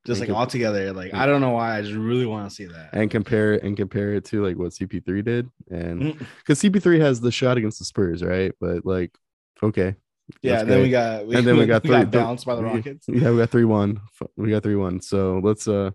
[0.07, 0.93] just like And all together.
[0.93, 2.91] Like I don't know why, I just really want to see that.
[2.93, 5.51] and compare it and compare it to like what CP3 did.
[5.71, 8.53] And Mm, because CP3 has the shot against the Spurs, right?
[8.61, 9.17] But like,
[9.63, 9.97] okay.
[10.43, 12.63] yeah, and then we got we, and then we got, three, got bounced by the
[12.65, 13.07] Rockets.
[13.09, 14.01] Yeah, we got three one.
[14.37, 15.01] We got three one.
[15.01, 15.91] So let's uh,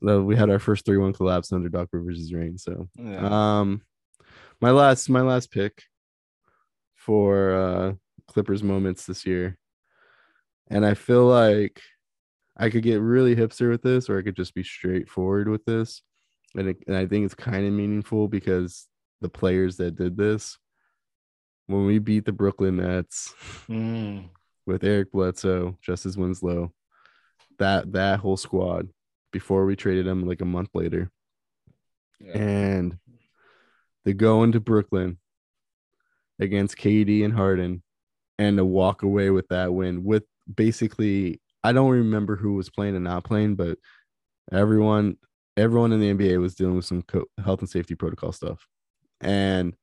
[0.00, 2.56] we had our first three one collapse under Doc Rivers' reign.
[2.58, 3.58] So Yeah.
[3.60, 3.82] um,
[4.60, 5.82] my last my last pick
[6.94, 7.92] for uh
[8.28, 9.58] Clippers moments this year,
[10.70, 11.82] and I feel like
[12.56, 16.02] I could get really hipster with this, or I could just be straightforward with this,
[16.56, 18.86] and, it, and I think it's kind of meaningful because
[19.20, 20.58] the players that did this,
[21.66, 23.34] when we beat the Brooklyn Nets
[23.68, 24.28] Mm,
[24.66, 26.72] with Eric Bledsoe, Justice Winslow,
[27.58, 28.88] that that whole squad
[29.32, 31.10] before we traded them like a month later,
[32.20, 32.38] yeah.
[32.38, 32.98] and
[34.04, 35.18] to go into Brooklyn
[36.38, 37.82] against KD and Harden
[38.38, 40.24] and to walk away with that win with
[40.54, 43.78] basically I don't remember who was playing and not playing, but
[44.50, 45.16] everyone
[45.56, 48.66] everyone in the NBA was dealing with some co- health and safety protocol stuff.
[49.20, 49.74] And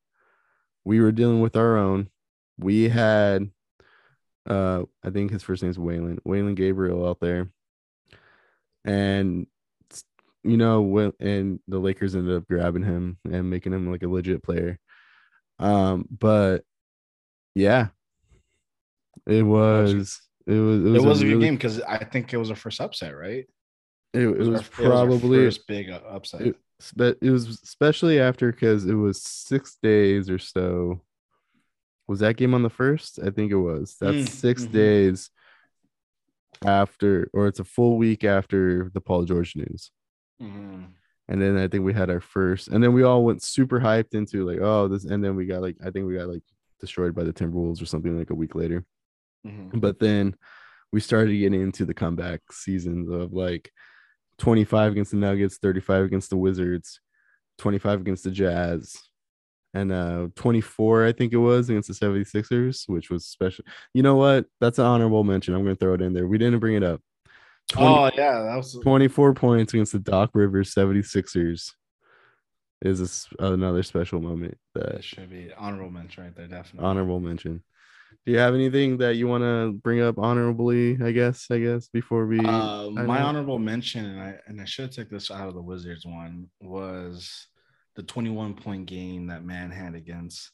[0.85, 2.09] we were dealing with our own.
[2.57, 3.49] We had
[4.49, 7.49] uh I think his first name is Waylon, Waylon Gabriel out there.
[8.85, 9.47] And
[10.43, 14.07] you know, when and the Lakers ended up grabbing him and making him like a
[14.07, 14.79] legit player.
[15.59, 16.63] Um, but
[17.53, 17.87] yeah,
[19.25, 22.33] it was it was it was, it was a good really- game because I think
[22.33, 23.45] it was a first upset, right?
[24.13, 24.61] It, it was, our- our
[25.07, 26.41] probably first big upset.
[26.41, 26.55] it,
[26.95, 31.01] but it was especially after because it was six days or so.
[32.07, 33.19] Was that game on the first?
[33.21, 33.97] I think it was.
[33.99, 34.71] That's Mm, 6 mhm.
[34.71, 35.29] days.
[36.65, 39.91] after, or it's a full week after the Paul George news.
[40.41, 40.85] Mhm.
[41.27, 44.13] And then I think we had our first, and then we all went super hyped
[44.15, 46.41] into like, oh, this, and then we got like, I think we got like
[46.79, 48.85] destroyed by the Timberwolves or something like a week later.
[49.47, 49.81] Mhm.
[49.81, 50.35] But then
[50.91, 53.71] we started getting into the comeback seasons of like
[54.37, 56.99] 25 against the Nuggets, 35 against the Wizards,
[57.57, 58.95] 25 against the Jazz,
[59.73, 63.65] and uh 24, I think it was against the 76ers, which was special.
[63.93, 64.45] You know what?
[64.61, 65.53] That's an honorable mention.
[65.53, 66.27] I'm gonna throw it in there.
[66.27, 67.01] We didn't bring it up.
[67.69, 71.73] 20 Oh yeah, that was 24 points against the Doc Rivers 76ers
[72.81, 76.87] is a another special moment that that should be honorable mention right there, definitely.
[76.87, 77.63] honorable mention.
[78.25, 80.97] Do you have anything that you want to bring up honorably?
[81.01, 84.85] I guess, I guess before we Uh, my honorable mention, and I and I should
[84.85, 87.47] have took this out of the Wizards one, was
[87.95, 90.51] the 21 point game that man had against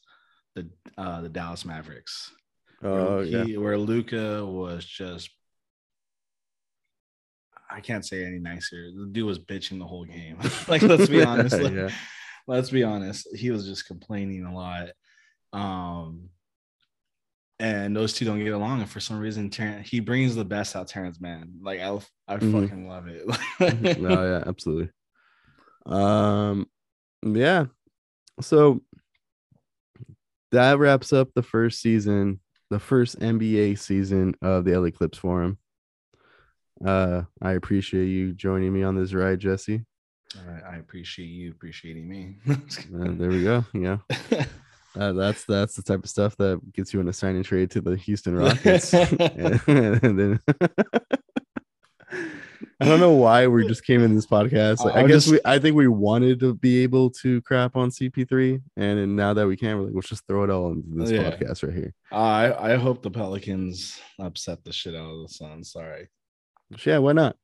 [0.54, 2.30] the uh the Dallas Mavericks.
[2.82, 5.30] Oh where yeah, where Luka was just
[7.70, 8.90] I can't say any nicer.
[8.96, 10.38] The dude was bitching the whole game.
[10.68, 11.58] like, let's be honest.
[11.58, 11.90] Like, Yeah.
[12.46, 13.26] Let's be honest.
[13.34, 14.90] He was just complaining a lot.
[15.52, 16.28] Um
[17.60, 18.80] and those two don't get along.
[18.80, 21.52] And for some reason, Terance, he brings the best out Terance Mann.
[21.62, 21.98] Like I
[22.28, 22.52] I Mhm.
[22.62, 23.98] fucking love it.
[23.98, 24.90] no, yeah, absolutely.
[25.86, 26.66] Um,
[27.22, 27.66] yeah.
[28.40, 28.82] So
[30.52, 32.40] that wraps up the first season,
[32.70, 35.58] the first NBA season of the LA Clips Forum.
[36.84, 39.84] Uh, I appreciate you joining me on this ride, Jesse.
[40.36, 42.36] I, I appreciate you appreciating me.
[42.94, 43.64] Uh, there we go.
[43.72, 43.98] Yeah,
[44.96, 47.70] uh, that's that's the type of stuff that gets you in a sign and trade
[47.72, 48.92] to the Houston Rockets.
[48.94, 49.10] and
[49.66, 50.40] then
[52.80, 54.84] I don't know why we just came in this podcast.
[54.84, 57.90] Like, I guess just- we I think we wanted to be able to crap on
[57.90, 60.88] CP3, and then now that we can, we're like, let's just throw it all into
[60.94, 61.30] this Yeah.
[61.30, 61.94] podcast right here.
[62.12, 65.72] I I hope the Pelicans upset the shit out of the Suns.
[65.72, 66.08] Sorry.
[66.78, 67.36] So, yeah, why not?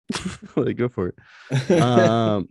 [0.56, 1.80] like, go for it.
[1.80, 2.48] Um,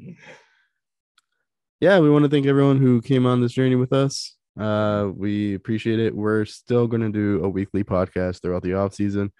[1.79, 4.35] yeah, we want to thank everyone who came on this journey with us.
[4.59, 6.15] Uh, we appreciate it.
[6.15, 9.31] We're still going to do a weekly podcast throughout the off season.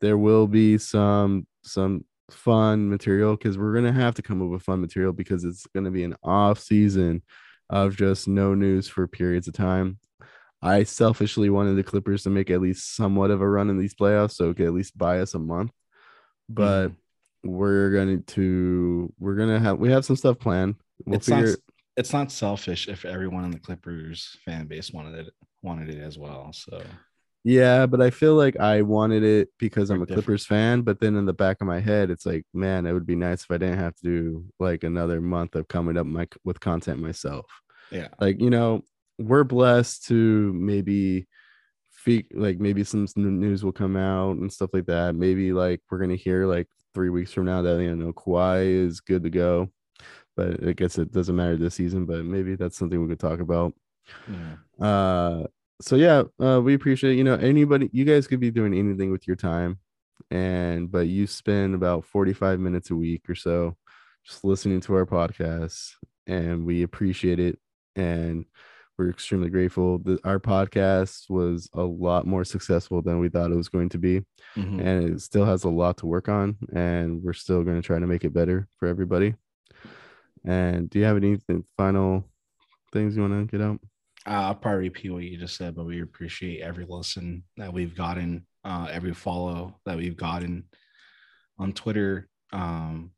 [0.00, 4.48] There will be some some fun material because we're going to have to come up
[4.48, 7.22] with fun material because it's going to be an off season
[7.70, 9.98] of just no news for periods of time.
[10.60, 13.94] I selfishly wanted the Clippers to make at least somewhat of a run in these
[13.94, 15.72] playoffs, so it could at least buy us a month.
[16.48, 16.92] But
[17.42, 20.76] we're going to we're gonna have we have some stuff planned.
[21.04, 21.56] We'll not figure.
[21.96, 26.18] It's not selfish if everyone in the Clippers fan base wanted it wanted it as
[26.18, 26.52] well.
[26.52, 26.82] So
[27.44, 30.14] Yeah, but I feel like I wanted it because I'm a different.
[30.26, 30.82] Clippers fan.
[30.82, 33.42] But then in the back of my head, it's like, man, it would be nice
[33.42, 37.00] if I didn't have to do like another month of coming up my with content
[37.00, 37.46] myself.
[37.90, 38.82] yeah, Like you know,
[39.18, 41.26] we're blessed to maybe
[41.90, 45.14] fe- like maybe some news will come out and stuff like that.
[45.16, 49.00] Maybe like we're gonna hear like three weeks from now that you know Kawhi is
[49.00, 49.70] good to go.
[50.36, 52.06] But I guess it doesn't matter this season.
[52.06, 53.74] But maybe that's something we could talk about.
[54.28, 54.84] yeah.
[54.86, 55.46] uh
[55.80, 59.26] so yeah uh we appreciate you know anybody you guys could be doing anything with
[59.26, 59.78] your time
[60.30, 63.76] and but you spend about 45 minutes a week or so
[64.24, 65.94] just listening to our podcast,
[66.28, 67.58] and we appreciate it
[67.96, 68.44] and
[68.96, 73.56] we're extremely grateful that our podcast was a lot more successful than we thought it
[73.56, 74.20] was going to be
[74.56, 74.80] Mhm.
[74.80, 77.98] and it still has a lot to work on and we're still going to try
[77.98, 79.34] to make it better for everybody
[80.44, 82.28] and do you have anything final
[82.92, 83.78] things you want to get out
[84.26, 87.96] Uh, I'll probably repeat what you just said, but we appreciate every listen that we've
[87.96, 90.64] gotten, uh, every follow that we've gotten
[91.58, 92.28] on Twitter.
[92.52, 93.10] Um,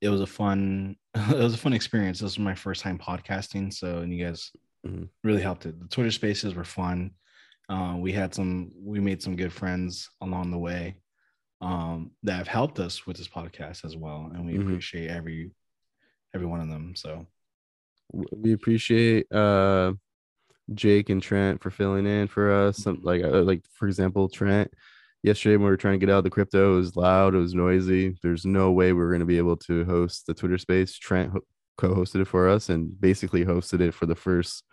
[0.00, 2.18] it was a fun, it was a fun experience.
[2.20, 4.50] This was my first time podcasting, so and you guys
[4.86, 5.10] Mhm.
[5.24, 5.78] really helped it.
[5.78, 7.10] The Twitter Spaces were fun.
[7.68, 10.96] Uh, we had some, we made some good friends along the way
[11.60, 14.62] um, that have helped us with this podcast as well, and we Mhm.
[14.62, 15.50] appreciate every
[16.34, 16.94] every one of them.
[16.96, 17.26] So
[18.12, 19.92] we appreciate uh
[20.74, 22.78] Jake and Trent for filling in for us.
[22.78, 24.70] Some like uh, like for example, Trent
[25.22, 27.38] yesterday when we were trying to get out of the crypto, it was loud, it
[27.38, 28.16] was noisy.
[28.22, 30.96] There's no way we are going to be able to host the Twitter space.
[30.96, 31.44] Trent ho-
[31.76, 34.64] co-hosted it for us and basically hosted it for the first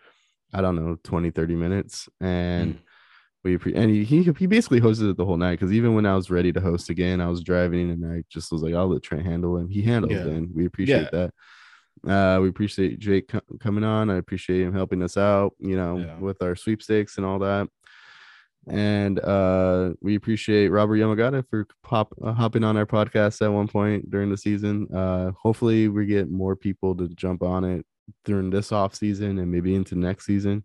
[0.53, 2.79] I don't know 20 30 minutes and Mm.
[3.47, 6.05] We appre- and he, he he basically hosted it the whole night because even when
[6.05, 8.87] I was ready to host again, I was driving and I just was like, I'll
[8.87, 9.69] let Trent handle him.
[9.69, 10.19] He handled Yeah.
[10.21, 11.33] it, and we appreciate that.
[12.07, 14.09] Uh, we appreciate Jake co- coming on.
[14.09, 16.17] I appreciate him helping us out, you know, Yeah.
[16.19, 17.67] with our sweepstakes and all that.
[18.69, 23.67] And uh, we appreciate Robert Yamagata for pop uh, hopping on our podcast at one
[23.67, 24.87] point during the season.
[24.93, 27.85] Uh, hopefully, we get more people to jump on it
[28.25, 30.63] during this off season and maybe into next season.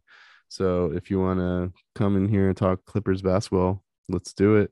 [0.53, 4.70] So if you want to come in here and talk Clippers basketball, let's do it.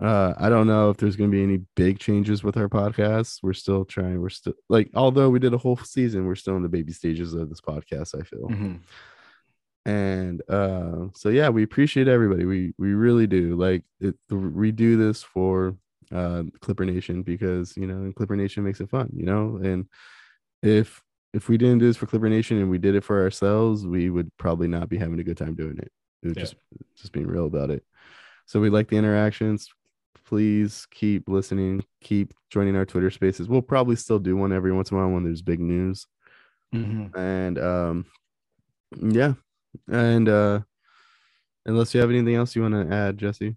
[0.00, 3.40] Uh, I don't know if there's going to be any big changes with our podcast.
[3.42, 4.20] We're still trying.
[4.20, 7.34] We're still like, although we did a whole season, we're still in the baby stages
[7.34, 8.18] of this podcast.
[8.18, 8.78] I feel, Mhm.
[9.84, 12.44] and uh, so yeah, we appreciate everybody.
[12.44, 13.56] We we really do.
[13.56, 15.74] Like, it, we do this for
[16.12, 19.10] uh, Clipper Nation because you know, Clipper Nation makes it fun.
[19.12, 19.86] You know, and
[20.62, 21.02] if
[21.32, 24.10] if we didn't do this for Clipper Nation and we did it for ourselves, we
[24.10, 25.92] would probably not be having a good time doing it.
[26.22, 26.42] It would Yeah.
[26.42, 26.56] just
[26.96, 27.84] just being real about it.
[28.46, 29.68] So we like the interactions.
[30.26, 31.84] Please keep listening.
[32.02, 33.48] Keep joining our Twitter spaces.
[33.48, 36.06] We'll probably still do one every once in a while when there's big news.
[36.74, 37.16] Mhm.
[37.16, 38.06] And um,
[38.96, 39.34] yeah,
[39.88, 40.60] and uh,
[41.64, 43.56] unless you have anything else you want to add, Jesse.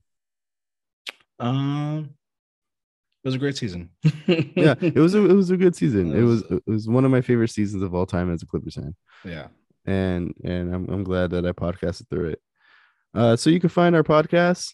[1.40, 2.12] Um,
[3.24, 3.90] it was a great season.
[4.28, 6.12] Yeah, it was a, it was a good season.
[6.14, 8.42] It It was was- it was one of my favorite seasons of all time as
[8.44, 8.96] a Clippers fan.
[9.26, 9.48] yeah.
[9.86, 12.42] and and I'm I'm glad that I podcasted through it.
[13.14, 14.74] Uh, so you can find our podcast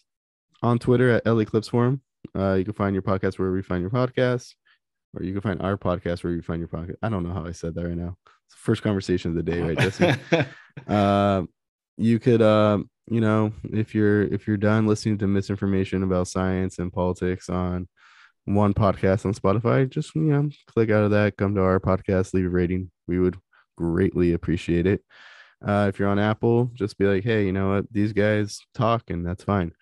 [0.62, 2.00] on Twitter at LA Clips Forum.
[2.36, 4.54] Uh, you can find your podcast wherever you find your podcast,
[5.14, 6.96] or you can find our podcast where you find your podcast.
[7.02, 8.16] I don't know how I said that right now.
[8.46, 10.14] It's the first conversation of the day, right, Jesse?
[10.88, 11.42] uh,
[11.96, 16.78] you could um, you know, if you're if you're done listening to misinformation about science
[16.78, 17.88] and politics on
[18.44, 22.34] one podcast on Spotify, just you know, click out of that, come to our podcast,
[22.34, 22.90] leave a rating.
[23.06, 23.38] We would
[23.76, 25.02] greatly appreciate it.
[25.64, 27.92] Uh, if you're on Apple, just be like, hey, you know what?
[27.92, 29.72] These guys talk, and that's fine.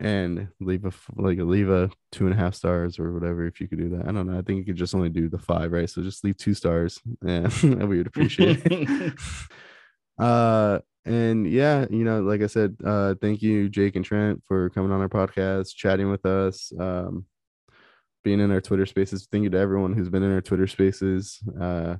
[0.00, 3.68] And leave a like leave a two and a half stars or whatever if you
[3.68, 4.06] could do that.
[4.08, 4.38] I don't know.
[4.38, 5.90] I think you could just only do the five, right?
[5.90, 9.14] So just leave two stars, and we would appreciate it.
[10.18, 14.70] uh, and yeah, you know, like I said, uh, thank you, Jake and Trent, for
[14.70, 17.24] coming on our podcast, chatting with us, um,
[18.28, 19.26] being in our Twitter spaces.
[19.32, 21.38] Thank you to everyone who's been in our Twitter spaces.
[21.58, 21.96] Uh,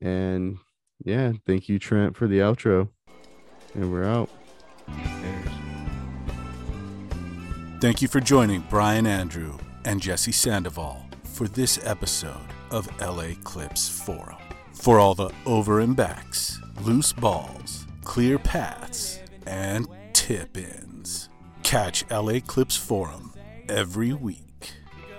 [0.00, 0.56] and
[1.04, 2.88] yeah, thank you, Trent, for the outro.
[3.74, 4.30] And we're out.
[7.82, 13.90] Thank you for joining Brian Andrew and Jesse Sandoval for this episode of LA Clips
[13.90, 14.38] Forum.
[14.72, 21.28] For all the over and backs, loose balls, clear paths, and tip ins,
[21.62, 23.34] catch LA Clips Forum
[23.68, 24.49] every week.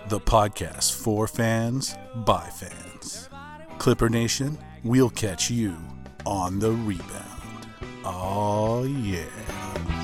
[0.10, 1.96] The podcast for fans
[2.26, 3.30] by fans.
[3.78, 5.76] Clipper Nation, we'll catch you
[6.26, 7.68] on the rebound.
[8.04, 10.01] Oh, yeah.